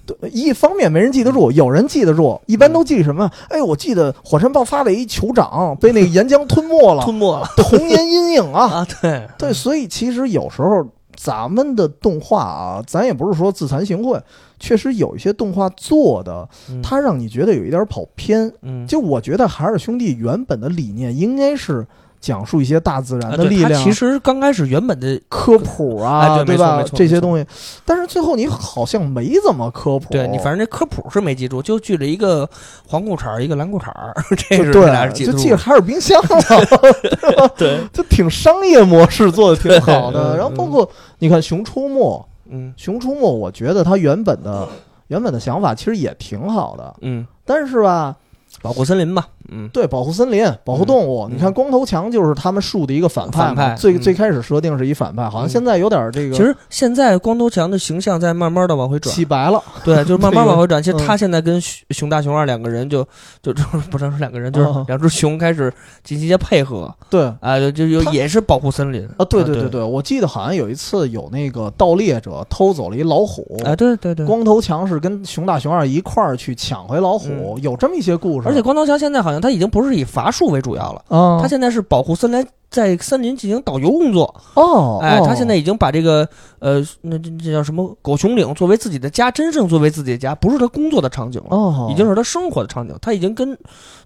[0.06, 3.30] 对一方面没人记得住，有人记得住，一般都记什么？
[3.48, 8.64] 哎，我记得火山爆发的一酋长被那个岩浆吞没了， 吞没了童年阴影啊。
[8.76, 8.86] 啊！
[9.00, 14.20] 对对，所以其实有时候咱们的动画啊，咱也不是说自惭形秽，
[14.58, 18.52] 确实有一些动画做的，嗯它让你觉得有一点跑偏。
[18.62, 21.86] 嗯，就我觉得海尔兄弟原本的理念应该是
[22.20, 27.46] 讲述一些大自然的力量，它其实刚开始原本的科普啊，哎对吧这些东西，
[27.84, 30.10] 但是最后你好像没怎么科普。
[30.10, 32.48] 对你反正这科普是没记住，就记了一个
[32.86, 40.36] 黄裤衩儿，一个蓝裤衩儿， 这是对这俩记就记着海尔冰箱 了， 对，就挺商业模式做的挺好的。
[40.36, 40.88] 然后包括
[41.18, 44.68] 你看《熊出没》，嗯《熊出没》，我觉得它原本的
[45.08, 48.16] 原本的想法其实也挺好的，嗯，但是吧，
[48.62, 51.26] 保护森林吧，嗯对，保护森林、保护动物。
[51.28, 59.62] 嗯你看光头强就是他们树的一个反派，反派最嗯最开始设定是一反派，好像嗯现在有点这个，其实现在光头强的形象在慢慢的往回转，洗白了。
[59.84, 60.82] 对，就是慢慢 往回转。
[60.82, 63.06] 其实嗯他现在跟熊熊大、熊二两个人就
[63.42, 65.72] 就就不能说两个人，就是嗯两只熊开始
[66.04, 74.24] 进行一些配合对啊，就就有也是保护森林啊，对对对对对，我记得好像有一次有那个盗猎者偷走了一老虎，哎，对对对。
[74.26, 78.48] 光头强是跟熊大熊二一块儿去抢回老虎，有这么一些故事。
[78.48, 84.34] 而且光头强现在好像他已经不是以伐树为主要了，啊，他现在是保护森林，在森林进行导游工作。
[84.54, 92.94] 哦，哎，哦他现在已经把这个呃，那这这叫什么狗熊岭作为自己的家，真正作为自己的家，不是他工作的场景了，哦，已经是他生活的场景。
[93.00, 93.56] 他已经跟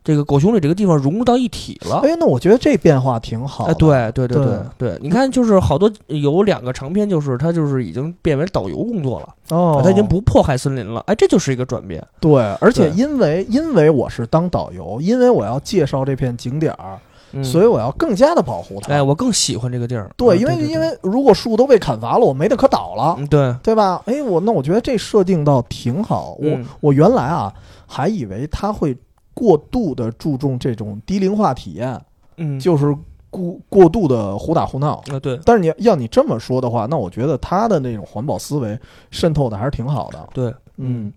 [0.04, 2.00] 这个狗熊岭这个地方融入到一体了。
[2.04, 3.72] 哎，那我觉得这变化挺好的。
[3.72, 4.46] 哎，对对对对
[4.78, 11.02] 对对，你看，就是好多有两个长篇，就是他就是已经变为导游工作了，哦，他已经不迫害森林了。
[11.06, 12.04] 哎，这就是一个转变。
[12.20, 16.98] 对，而且因为因为我是当导游，因为我要介绍这片景点儿，
[17.32, 18.92] 嗯所以我要更加的保护它。
[18.92, 20.10] 哎，我更喜欢这个地儿。
[20.16, 24.02] 对，因为因为如果树都被砍伐了，我没得可倒了，嗯对，对吧？
[24.06, 26.36] 哎，我那我觉得这设定倒挺好。
[26.40, 27.52] 我、嗯我原来啊
[27.86, 28.96] 还以为他会
[29.34, 32.00] 过度的注重这种低龄化体验，
[32.36, 32.94] 嗯，就是
[33.30, 35.02] 过过度的胡打胡闹。
[35.12, 38.78] 啊对但是你要你这么说的话，那我觉得他的那种环保思维
[39.10, 40.28] 渗透的还是挺好的。
[40.34, 41.12] 对，嗯，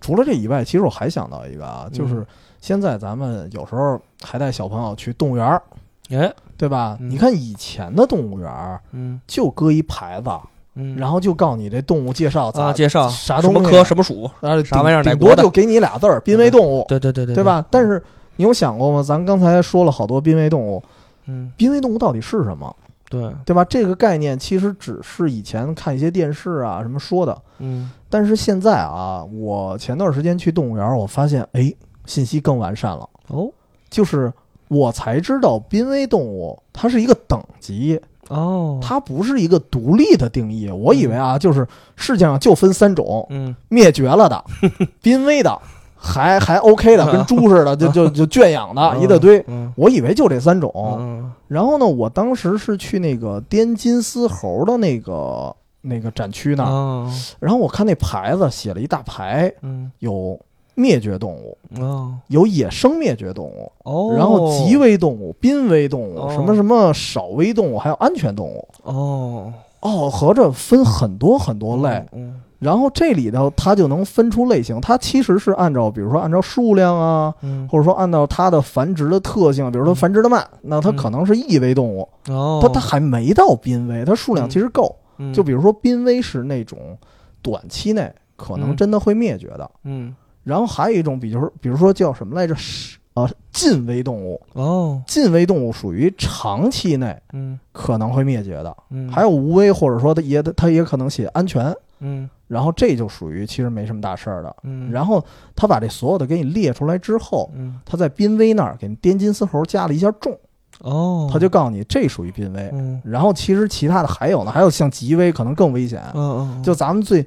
[0.00, 2.26] 除了这以外，其实我还想到一个啊，就是嗯
[2.60, 5.62] 现在咱们有时候还带小朋友去动物园儿，
[6.10, 6.96] 哎，对吧？
[7.00, 10.30] 嗯你看以前的动物园儿嗯就搁一牌子，
[10.74, 17.44] 嗯，然后就告诉你这动物介绍咋啊，介绍啥东西什么科什么属，啊，啥玩意儿顶多就给你俩字儿，濒危动物，对对对对，对？
[17.44, 17.64] 吧？
[17.70, 18.02] 但是
[18.36, 19.02] 你有想过吗？
[19.02, 20.82] 咱刚才说了好多濒危动物，
[21.26, 22.74] 嗯，濒危动物到底是什么？
[23.10, 23.64] 对，对吧？
[23.64, 31.72] 这个概念其实只是以前看一些电视啊什么说的，嗯但是现在啊，我前段时间去动物园，我发现哎，
[32.08, 33.48] 信息更完善了，哦。
[33.88, 34.32] 就是
[34.68, 37.98] 我才知道濒危动物它是一个等级，
[38.28, 40.68] 哦，它不是一个独立的定义。
[40.70, 43.54] 我以为啊，就是世界上就分三种：嗯。
[43.68, 44.44] 灭绝了的、
[45.00, 45.58] 濒危的，
[45.96, 49.42] 还还 OK 的，跟猪似的，就就就圈养的一大堆。
[49.46, 49.72] 嗯。
[49.74, 50.70] 我以为就这三种。
[51.00, 51.32] 嗯。
[51.46, 57.10] 然后呢，我当时是去那个滇金丝猴的那个那个展区那儿，哦。
[57.40, 59.90] 然后我看那牌子写了一大排，嗯。
[60.00, 60.38] 有
[60.78, 62.14] 灭绝动物，哦。
[62.28, 66.30] 有野生灭绝动物，哦，然后极危动物、濒危动物，哦。
[66.32, 68.68] 什么什么少危动物，还有安全动物。
[68.84, 69.52] 哦。
[69.80, 74.80] 哦，合着分很多很多类，嗯然后这里头它就能分出类型。
[74.80, 77.68] 它其实是按照，比如说按照数量啊，嗯。
[77.68, 84.92] 或者说按照它的繁殖的特性，比如说繁殖的慢，那它可能是易危动物，哦，它它还没到濒危，它数量其实够。
[85.18, 85.32] 嗯。
[85.32, 86.98] 就比如说濒危是那种
[87.42, 88.76] 短期内可能嗯。
[88.76, 90.12] 真的会灭绝的，嗯
[90.48, 92.54] 然后还有一种，比如比如说叫什么来着？
[92.56, 94.40] 是呃，近危动物。
[94.52, 95.02] 哦。
[95.06, 97.58] 近危动物属于长期内嗯。
[97.72, 102.30] 可能会灭绝的，嗯，还有无危，或者说它也它也可能写安全，嗯。
[102.46, 104.56] 然后这就属于其实没什么大事儿的。
[104.62, 105.22] 嗯，然后
[105.54, 107.80] 他把这所有的给你列出来之后，嗯。
[107.84, 110.38] 他在濒危那儿给滇金丝猴加了一下重，
[110.80, 112.70] 哦，他就告诉你这属于濒危。
[112.72, 113.02] 嗯。
[113.04, 116.00] 然后其实其他的还有呢，还有像极危可能更危险。
[116.14, 117.26] 嗯嗯，就咱们最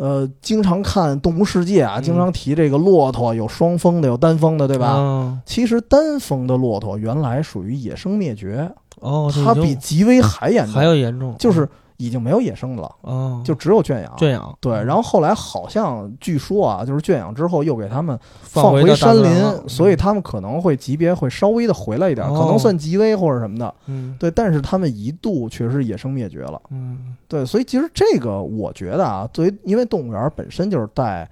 [0.00, 2.02] 呃经常看《动物世界》啊，嗯。
[2.02, 4.94] 经常提这个骆驼有双峰的，有单峰的，对吧？
[4.96, 8.70] 嗯其实单峰的骆驼原来属于野生灭绝，
[9.00, 11.68] 哦，它比极危还严重，还要严重，就是
[12.00, 14.16] 已经没有野生的了，哦，就只有圈养。
[14.16, 23.74] 圈养，对，然后后来好像据说啊，就是圈养之后又给他们放回山林了，所以他们可能会级别会稍微的回来一点，可能哦算极危或者什么的。
[23.86, 26.60] 嗯对，但是他们一度确实野生灭绝了。
[26.70, 31.28] 嗯对，所以其实这个我觉得啊，作为因为动物园本身就是带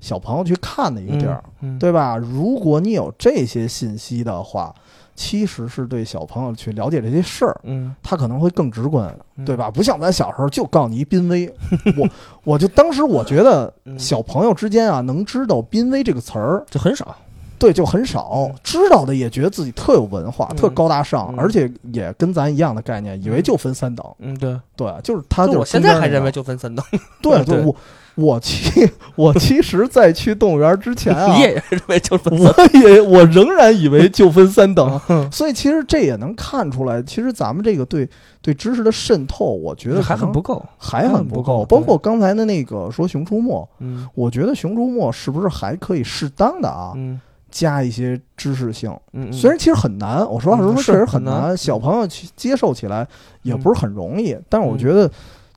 [0.00, 2.16] 小朋友去看的一个地儿，嗯，对吧？
[2.16, 4.74] 如果你有这些信息的话，
[5.14, 9.44] 其实是对小朋友去了解这些事儿，嗯，他可能会更直观，嗯。
[9.44, 9.70] 对吧？
[9.70, 11.52] 不像咱小时候就告诉你一濒危，
[11.98, 12.08] 我
[12.44, 13.98] 我就当时我觉得嗯。
[13.98, 17.14] 小朋友之间啊，能知道濒危这个词儿，就很少，
[17.58, 20.56] 对，就很少，知道的也觉得自己特有文化，嗯。
[20.56, 21.38] 特高大上，嗯。
[21.38, 26.84] 而且也跟咱一样的概念，以为就分三等，嗯，对，对，就是他就就是我现在还认为就分三等，
[27.20, 27.74] 对 对我
[28.14, 35.00] 我其我其实，在去动物园之前啊你，也认为就分三我也我仍然以为就分三等，
[35.32, 38.08] 所以其实这也能看出来，其实咱们这个对
[38.40, 41.64] 对知识的渗透，我觉得还很不够，还很不够。
[41.64, 48.90] 包括刚才的那个说《熊出没》，嗯我觉得《熊出没》是不是还可以适当的啊嗯加一些知识性？
[49.30, 53.06] 虽然其实很难，我实话实说，嗯是确实很难，小朋友去接受起来
[53.42, 54.36] 也不是很容易。
[54.48, 55.10] 但是我觉得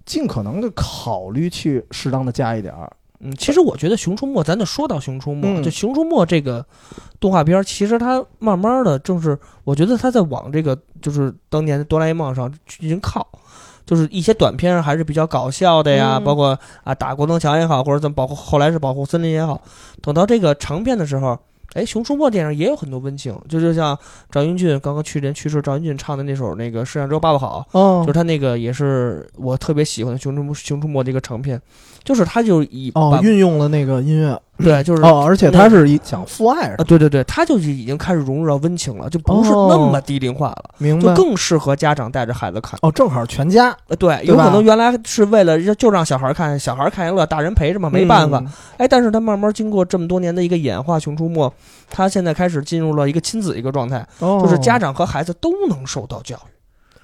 [0.05, 2.91] 尽可能的考虑去适当的加一点儿。
[3.19, 6.65] 嗯，其实我觉得《熊出没》，咱就说到《熊出没》嗯就《熊出没》这个
[7.19, 13.25] 动画片儿，其实它慢慢的，正是我觉得它在往这个就是当年的哆啦 A 梦上进行靠，
[13.85, 19.61] 就是一些短片还是比较搞笑的呀，嗯包括啊打国灯墙也好，或者怎么保护，后来是保护森林也好，
[20.01, 21.39] 等到这个长片的时候。
[21.75, 23.97] 哎，《熊出没》电影也有很多温情，就就像
[24.31, 31.61] 赵英俊刚刚去年去世，赵英俊唱的那首那个《世上只有爸爸好》，哦就是他那个也是我特别喜欢的《熊出没》《熊出没》的一个长片，
[32.03, 41.13] 就是他就以哦，运用了那个音乐对，就是哦，而且他是一讲父爱啊，对对对，他就是已经开始融入到温情了，就不是哦那么低龄化了，明白？
[41.13, 42.79] 就更适合家长带着孩子看。
[42.81, 48.39] 哦，正好全家呃，对，有可能原来是为了就让小孩看，小孩看一乐，大人陪着嘛，没办法。
[48.39, 48.47] 嗯
[48.77, 51.47] 哎，但是他慢慢经过这么多年的一个演化，《熊出没》，
[51.89, 56.54] 他现在开始进入了一个亲子一个状态，哦，就是家长和孩子都能受到教育。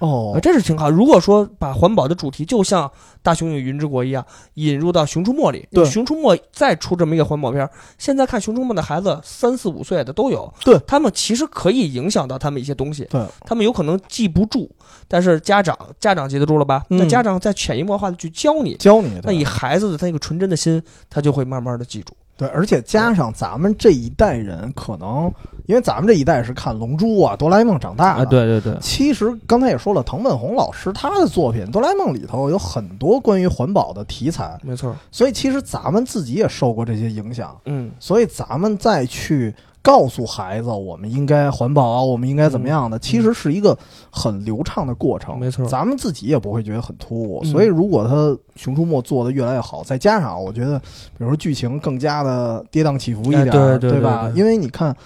[0.02, 0.90] 哦呃，这是挺好。
[0.90, 2.88] 如果说把环保的主题就像
[3.22, 4.24] 《大雄与云之国》一样
[4.54, 14.68] 引入到《熊出没》里，对《熊出没》再出这么一个环保片儿，现在看《熊出没》的孩子三四五岁的都有，对他们其实可以影响到他们一些东西，对，他们有可能记不住，
[15.06, 16.84] 但是家长家长记得住了吧？
[16.90, 18.74] 嗯那家长再潜移默化的去教你。
[18.74, 22.12] 教你那以孩子的他那个纯真的心，他就会慢慢的记住。
[22.42, 25.32] 对，而且加上咱们这一代人，可能
[25.66, 28.26] 因为咱们这一代是看《龙珠》啊、《哆啦 A 梦》长大的。。
[28.26, 34.94] 对对，其实刚才也说了，藤本弘老师他的作品《哆啦 A 梦》里头有很多关于环保的题材，没错。
[35.10, 37.56] 所以其实咱们自己也受过这些影响。
[37.66, 43.76] 嗯，所以咱们再去告诉孩子我们应该环保，我们应该怎么样的，其实是一个
[44.10, 45.34] 很流畅的过程。
[45.36, 47.40] 嗯没错咱们自己也不会觉得很突兀。
[47.42, 48.14] 嗯所以如果他
[48.56, 54.30] 《熊出没》做的越来越好，再加上我觉得，比如说剧情更加的跌宕起伏一点，哎对对对吧？
[54.32, 54.96] 对因为你看，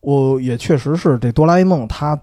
[0.00, 2.18] 我也确实是这哆啦 A 梦它。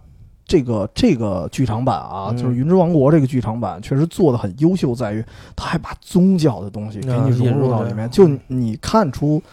[0.49, 5.21] 这个这个剧场版啊，嗯就是《云之王国》这个剧场版，确实做的很优秀，在于
[5.57, 9.43] 它还把宗教的东西给啊你融入到里面，就你看出，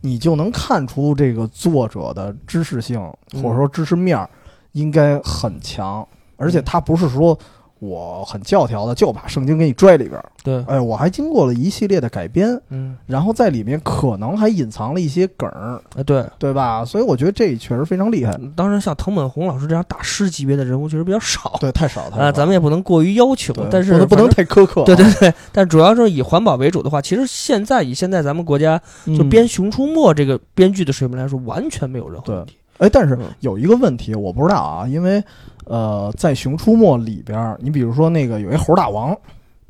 [0.00, 3.00] 你就能看出这个作者的知识性
[3.32, 4.28] 嗯或者说知识面儿
[4.72, 7.38] 应该很强，而且他不是说
[7.80, 16.24] 我很教条的就把圣经给你拽里边儿，对，哎，我还经过了一系列的改编，嗯，然后在里面可能还隐藏了一些梗儿，哎，对。
[16.38, 16.84] 对吧？
[16.84, 18.38] 所以我觉得这确实非常厉害。
[18.54, 21.56] 当然，像藤本弘老师这样大师级别的人物，确实比较少。
[21.60, 24.84] 对，太少太少啊，咱们也不能过于要求，但是不能太苛刻啊。
[24.84, 32.56] 对对对，但主要是以环保为主的话，其实现在以现在咱们国家嗯，就编《熊出没》这个编剧的水平来说，完全没有任何问题。
[32.80, 35.22] 哎，但是嗯有一个问题我不知道啊，因为
[35.66, 39.16] 呃，在《熊出没》里边儿，你比如说那个有一猴大王，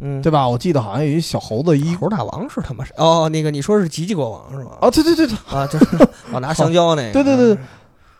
[0.00, 0.48] 嗯，对吧？
[0.48, 4.78] 我记得好像有一小猴子一猴大王是他妈谁哦，那个你说是吉吉国王是吧？
[4.80, 5.86] 哦，对对对对，啊，就是
[6.32, 7.12] 我拿香蕉那个。
[7.14, 7.62] 对对对对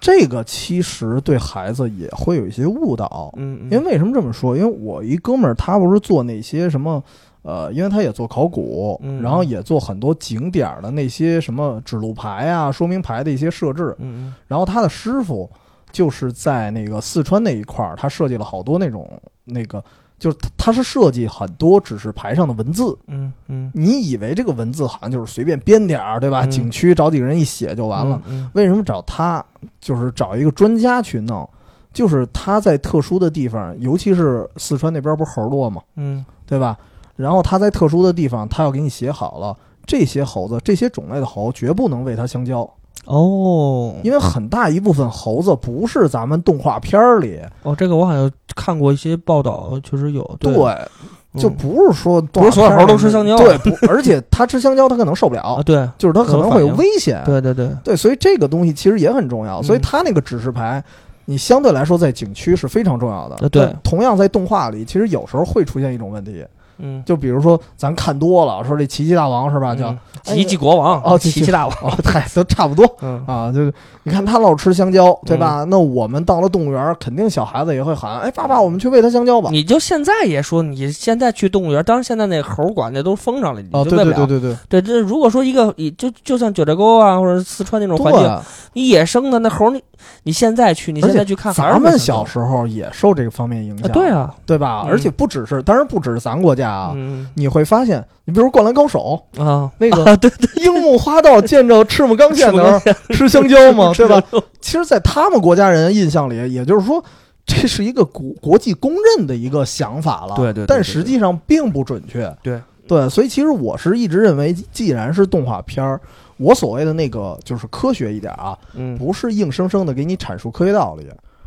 [0.01, 3.33] 这个其实对孩子也会有一些误导。
[3.37, 4.57] 嗯，嗯，因为为什么这么说？
[4.57, 7.03] 因为我一哥们儿他不是做那些什么。
[7.43, 13.95] 呃，因为他也做考古，嗯然后也做很多景点的那些什么指路牌啊、说明牌的一些设置。
[13.99, 15.49] 嗯然后他的师傅
[15.91, 19.09] 就是在那个四川那一块儿，他设计了好多那种
[19.45, 19.83] 那个，
[20.19, 22.97] 就是他他是设计很多指示牌上的文字。
[23.09, 26.45] 嗯嗯，你以为这个文字好像就是随便编点儿，对吧？
[26.45, 28.21] 嗯景区找几个人一写就完了。
[28.29, 28.49] 嗯。
[28.55, 29.45] 为什么找他？
[29.81, 31.49] 就是找一个专家去弄，
[31.93, 36.77] 就是他在特殊的地方，尤其是四川那边不是猴多吗，嗯对吧？
[37.21, 39.57] 然后它在特殊的地方，它要给你写好了，
[39.87, 42.69] 这些猴子，这些种类的猴绝不能喂它香蕉，
[43.05, 43.95] 哦。
[44.03, 50.23] 因为很大一部分猴子不是咱们动画片儿里，哦，这个我好像看过一些报道，确实有。
[50.39, 51.41] 对，嗯。
[51.41, 55.89] 就不是说不是所有猴都吃香蕉对，不， 而且它吃香蕉它可能受不啊，了，对。
[55.97, 57.23] 就是它可能会有危险。
[57.25, 59.61] 对对对，对，所以这个东西其实也很重要。
[59.61, 59.63] 嗯。
[59.63, 60.83] 所以它那个指示牌，
[61.27, 63.37] 你相对来说在景区是非常重要的。
[63.43, 63.49] 呃。
[63.49, 63.73] 对。
[63.85, 66.45] 同样在动画里，其实有时候会出现一种问题，
[66.83, 69.75] 嗯，就比如说咱看多了，说这奇迹大王是吧？
[69.75, 72.85] 叫嗯奇迹国王哦奇迹大王，哦， 嗨，都差不多。
[73.01, 73.73] 嗯啊，就是
[74.03, 75.65] 你看他老吃香蕉，对吧？
[75.69, 79.49] 那我们到了动物园，肯定小孩子也会喊：“哎，爸爸，我们去喂他香蕉吧。
[79.51, 84.17] 你就现在也说，你现在去动物园，当然现在那猴馆那都封上了，你”就喂不了。
[84.27, 88.39] 对对对对，对，这如果说一个，你就就像九寨沟啊，或者四川那种环境，
[88.75, 89.83] 你野生的那猴，你
[90.23, 94.83] 你现在去，你现在去看，咱们小时候也受这个方面影啊，响，对啊，对吧？
[94.85, 104.23] 嗯而且不只是，当然不只是咱国家啊，嗯你会发现，你比如《灌篮高手啊，》那个啊，对对，樱木花道见着赤木刚宪的时候吃香蕉嘛， 对吧？？
[104.61, 107.03] 其实，在他们国家人印象里，也就是说，
[107.47, 110.35] 这是一个国国际公认的一个想法了。
[110.37, 112.33] 对对对对但实际上并不准确。
[112.43, 116.01] 对对，所以其实我是一直认为，既然是动画片儿，
[116.41, 121.07] 我所谓的那个就是科学一点啊，嗯，不是硬生生的给你阐述科学道理，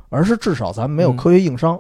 [0.10, 1.80] 而是至少咱们没有嗯科学硬伤，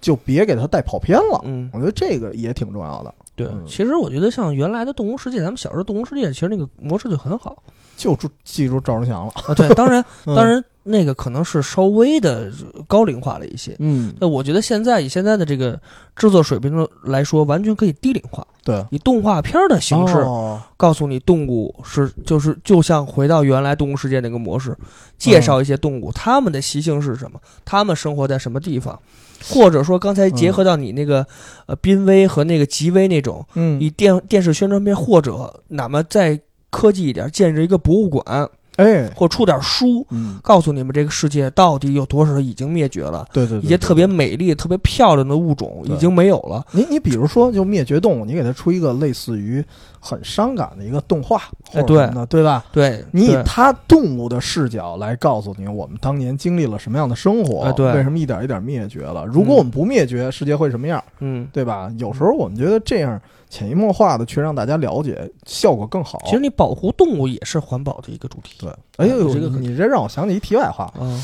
[0.00, 1.40] 就别给它带跑偏了。
[1.44, 3.14] 嗯，我觉得这个也挺重要的。
[3.36, 7.62] 对嗯，其实我觉得像原来的《动物世界》，咱们小时候《动物世界》其实那个模式就很好
[7.96, 9.32] 就住记住赵忠祥了。
[9.46, 9.54] 啊。
[9.54, 12.52] 对，当然 嗯当，然那个可能是稍微的
[12.86, 13.74] 高龄化了一些。
[13.78, 15.80] 嗯，那我觉得现在以现在的这个
[16.14, 24.76] 制作水平来说，完全可以低龄化，对，以动画片的形式哦告诉你动物是就是就像回到原来动物世界那个模式，
[25.16, 29.00] 介绍一些动物，它们的习性是什么，它们生活在什么地方，
[29.48, 31.26] 或者说刚才结合到你那个、
[31.64, 36.38] 呃濒危和那个极危那种，嗯，以电电视宣传片或者哪怕再
[36.74, 40.04] 科技一点，建设一个博物馆哎，或出点书。
[40.10, 46.66] 嗯，告诉你们这个世界到底有多少已经灭绝了，对对对，一些特别美丽、特别漂亮的物种已经没有了。
[46.72, 49.64] 你你比如说，就灭绝动物，你给它出一个类似于
[50.00, 51.38] 很伤感的一个动画，
[51.70, 52.64] 或哎者什么的，对吧？
[52.72, 59.24] 对，你以它动物的视角来告诉你，我们当年经历了什么样的生活，哎对为什么一点一点灭绝了？
[59.24, 61.00] 如果我们不灭绝，世界会什么样？
[61.20, 61.88] 嗯，对吧？
[61.96, 63.22] 有时候我们觉得这样
[63.54, 66.20] 潜移默化的去让大家了解，效果更好。
[66.24, 68.56] 其实你保护动物也是环保的一个主题。
[68.58, 71.22] 对，哎呦，这个你这让我想起一题外话，嗯，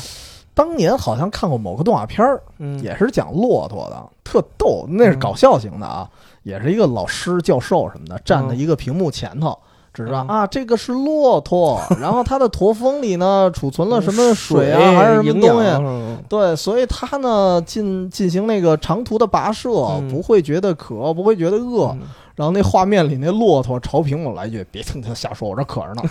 [0.53, 6.09] 当年好像看过某个动画片儿，嗯，也是讲骆驼的，特逗，那是搞笑型的啊，
[6.43, 9.57] 也是一个老师、教授什么的站在一个屏幕前头，
[9.93, 16.23] 指着嗯啊，这个是骆驼， 然后它的驼峰里呢储存了什么水啊，还是什么东西？
[16.29, 19.69] 对，所以它呢进进行那个长途的跋涉，
[19.99, 21.93] 嗯不会觉得渴，不会觉得饿。
[22.31, 26.01] 嗯然后那画面里那骆驼朝屏幕来一句：“别听他瞎说，我这渴着呢。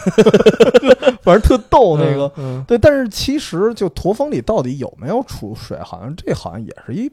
[1.24, 2.30] ”反正特逗那个。
[2.36, 7.10] 嗯，对，但是其实就驼峰里到底有没有储水，好像这好像也是一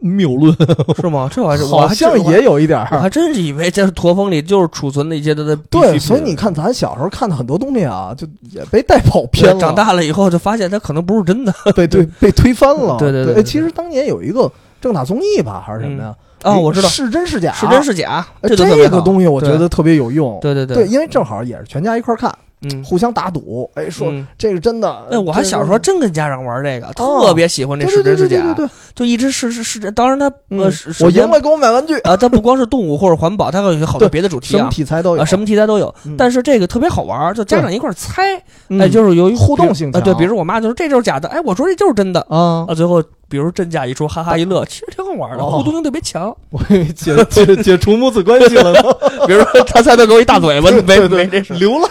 [0.00, 1.28] 谬论， 嗯是吗？
[1.30, 3.08] 这我还是 好像也有一点我还。
[3.10, 12.96] 真是以为这驼峰里就是储存的一些它的对，所以你看，咱小时候看的很多东西啊，就也被带跑偏了，长大了以后就发现它可能不是真的被对被推翻了。
[12.98, 16.14] 对对对对对哎其实当年有一个正大综艺吧，还是什么呀？
[16.42, 20.38] 啊，我知道是真是假，是真是假，哎这这个东西，我觉得特别有用。
[20.40, 22.32] 对对对，因为正好也是全家一块儿看，
[22.62, 25.04] 嗯，互相打赌，哎，说嗯这个真的。
[25.10, 30.70] 哎，我还小时候真跟家长玩这个，哦特别喜欢这对是真是假，对对对对对，就一直是是是，当然他呃
[31.00, 34.70] 我赢了，给我买玩具，啊，它不光是动物或者环保，它还有好多别的主题什么啊。
[34.70, 38.22] 题材都有啊，什么题材都有，嗯但是这个特别好玩儿，就家长一块儿猜，
[38.68, 43.02] 嗯哎，就是由于互动性啊，对，比如我妈就说这就是假的，哎，我说这就是真的，啊，啊，最后
[43.32, 46.28] 比如真假一出，哈哈一乐，其实挺好玩的，哦互动性特别强。
[46.52, 46.62] 我
[46.94, 48.82] 解解解除母子关系了呢，
[49.26, 51.54] 比如说他猜的给我一大嘴巴，没没这事。
[51.54, 51.88] 流浪。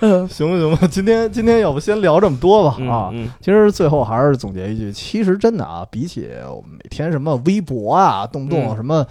[0.00, 3.08] 嗯 行不行吧，今天今天要不先聊这么多吧啊。
[3.14, 9.06] 嗯其实最后还是总结一句，其实真的啊，比起我们每天什么微博啊，动不动嗯什么，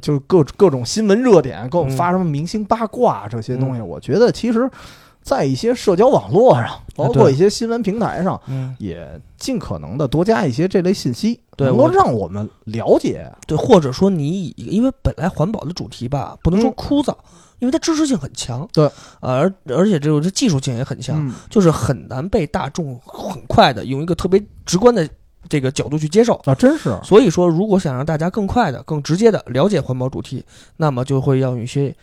[0.00, 4.68] 就是各各种新闻热点，给我们嗯发什么明星八卦这些东西，我觉得其实，
[5.22, 13.30] 在一些社交网络上，包括一些新闻平台上，嗯，也尽可能的多加一些这类信息，对能够让我们了解。
[13.46, 16.74] 对，或者说你以因为本来环保的主题吧，不能说嗯。
[16.76, 17.14] 枯燥，
[17.60, 18.90] 因为它知识性很强，对。
[19.20, 21.32] 呃而而且这种这技术性也很强，嗯。
[21.48, 25.08] 就是很难被大众很快的用一个特别直观的
[25.48, 26.34] 这个角度去接受。
[26.44, 26.98] 啊，真是。
[27.04, 30.44] 所以说，如果想让大家更快的、更直接的了解环保主题，
[30.76, 31.94] 那么就会要用一些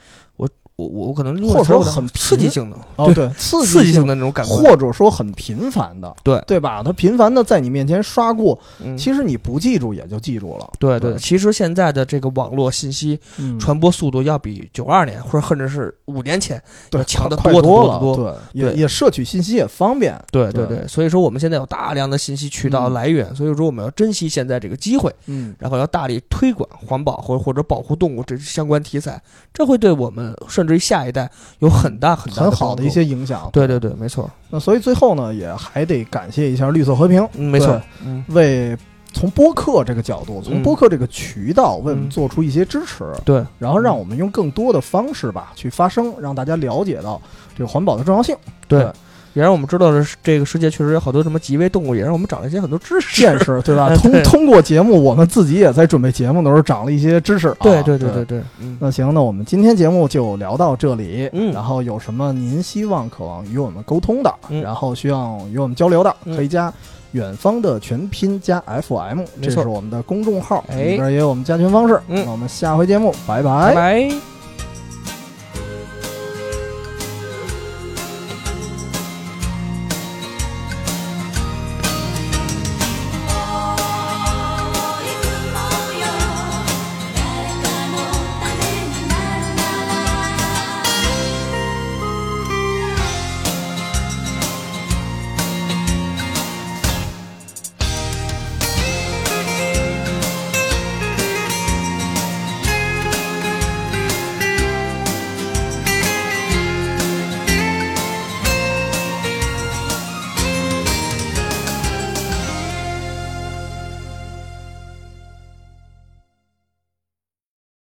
[0.80, 6.82] 我我我可能或者说说很刺激性的，哦，对，刺刺激性性的那种感觉，或者说很频繁的，对对吧？
[6.84, 10.72] 它频繁的在你面前刷过，嗯其实你不记住也就记住了。
[10.80, 18.16] 对对，对其实现在的这个网络信息嗯传播速度要比九二年或者甚至是五年前对要强的快多多了，
[18.54, 20.18] 对，也也摄取信息也方便。
[20.32, 29.22] 对对对对，所以说我们现在有大量的信息渠道嗯来源，所以说我们要珍惜现在这个机会，嗯，然后要大力推广环保或或者保护动物这相关题材，
[29.54, 32.90] 这会对我们甚至于下一代有很大很大很好的一。
[32.90, 33.50] 些影响。
[33.54, 38.76] 对对对，没错，那所以最后呢，也还得感谢一下绿色和平，嗯，没错，嗯，为
[39.14, 47.22] 从播客这个角度，从嗯播客这个渠道为我们嗯做出一些支持，对，然后让我们用更多的方式吧去发声，让大家了解到
[47.56, 48.36] 这个环保的重要性。
[48.68, 48.92] 对对，
[49.34, 53.22] 也让我们知道了这个世界确实有好多什么极微动物，也让我们长了一些很多知识。
[53.22, 53.90] 见识，对吧？
[53.98, 57.56] 通通过节目，我们自己也在准备节目的时候长了一些知识。
[57.62, 61.30] 对啊对对对对对，嗯，那行，那我们今天节目就聊到这里。
[61.34, 66.72] 嗯然后有什么您希望、渴望与我们沟通的，嗯然后需要与我们交流的，嗯可以加
[67.12, 72.00] 远方的全拼加 FM，这是我们的公众号，哎里边也有我们加群方式。
[72.08, 74.39] 嗯那我们下回节目，拜拜拜。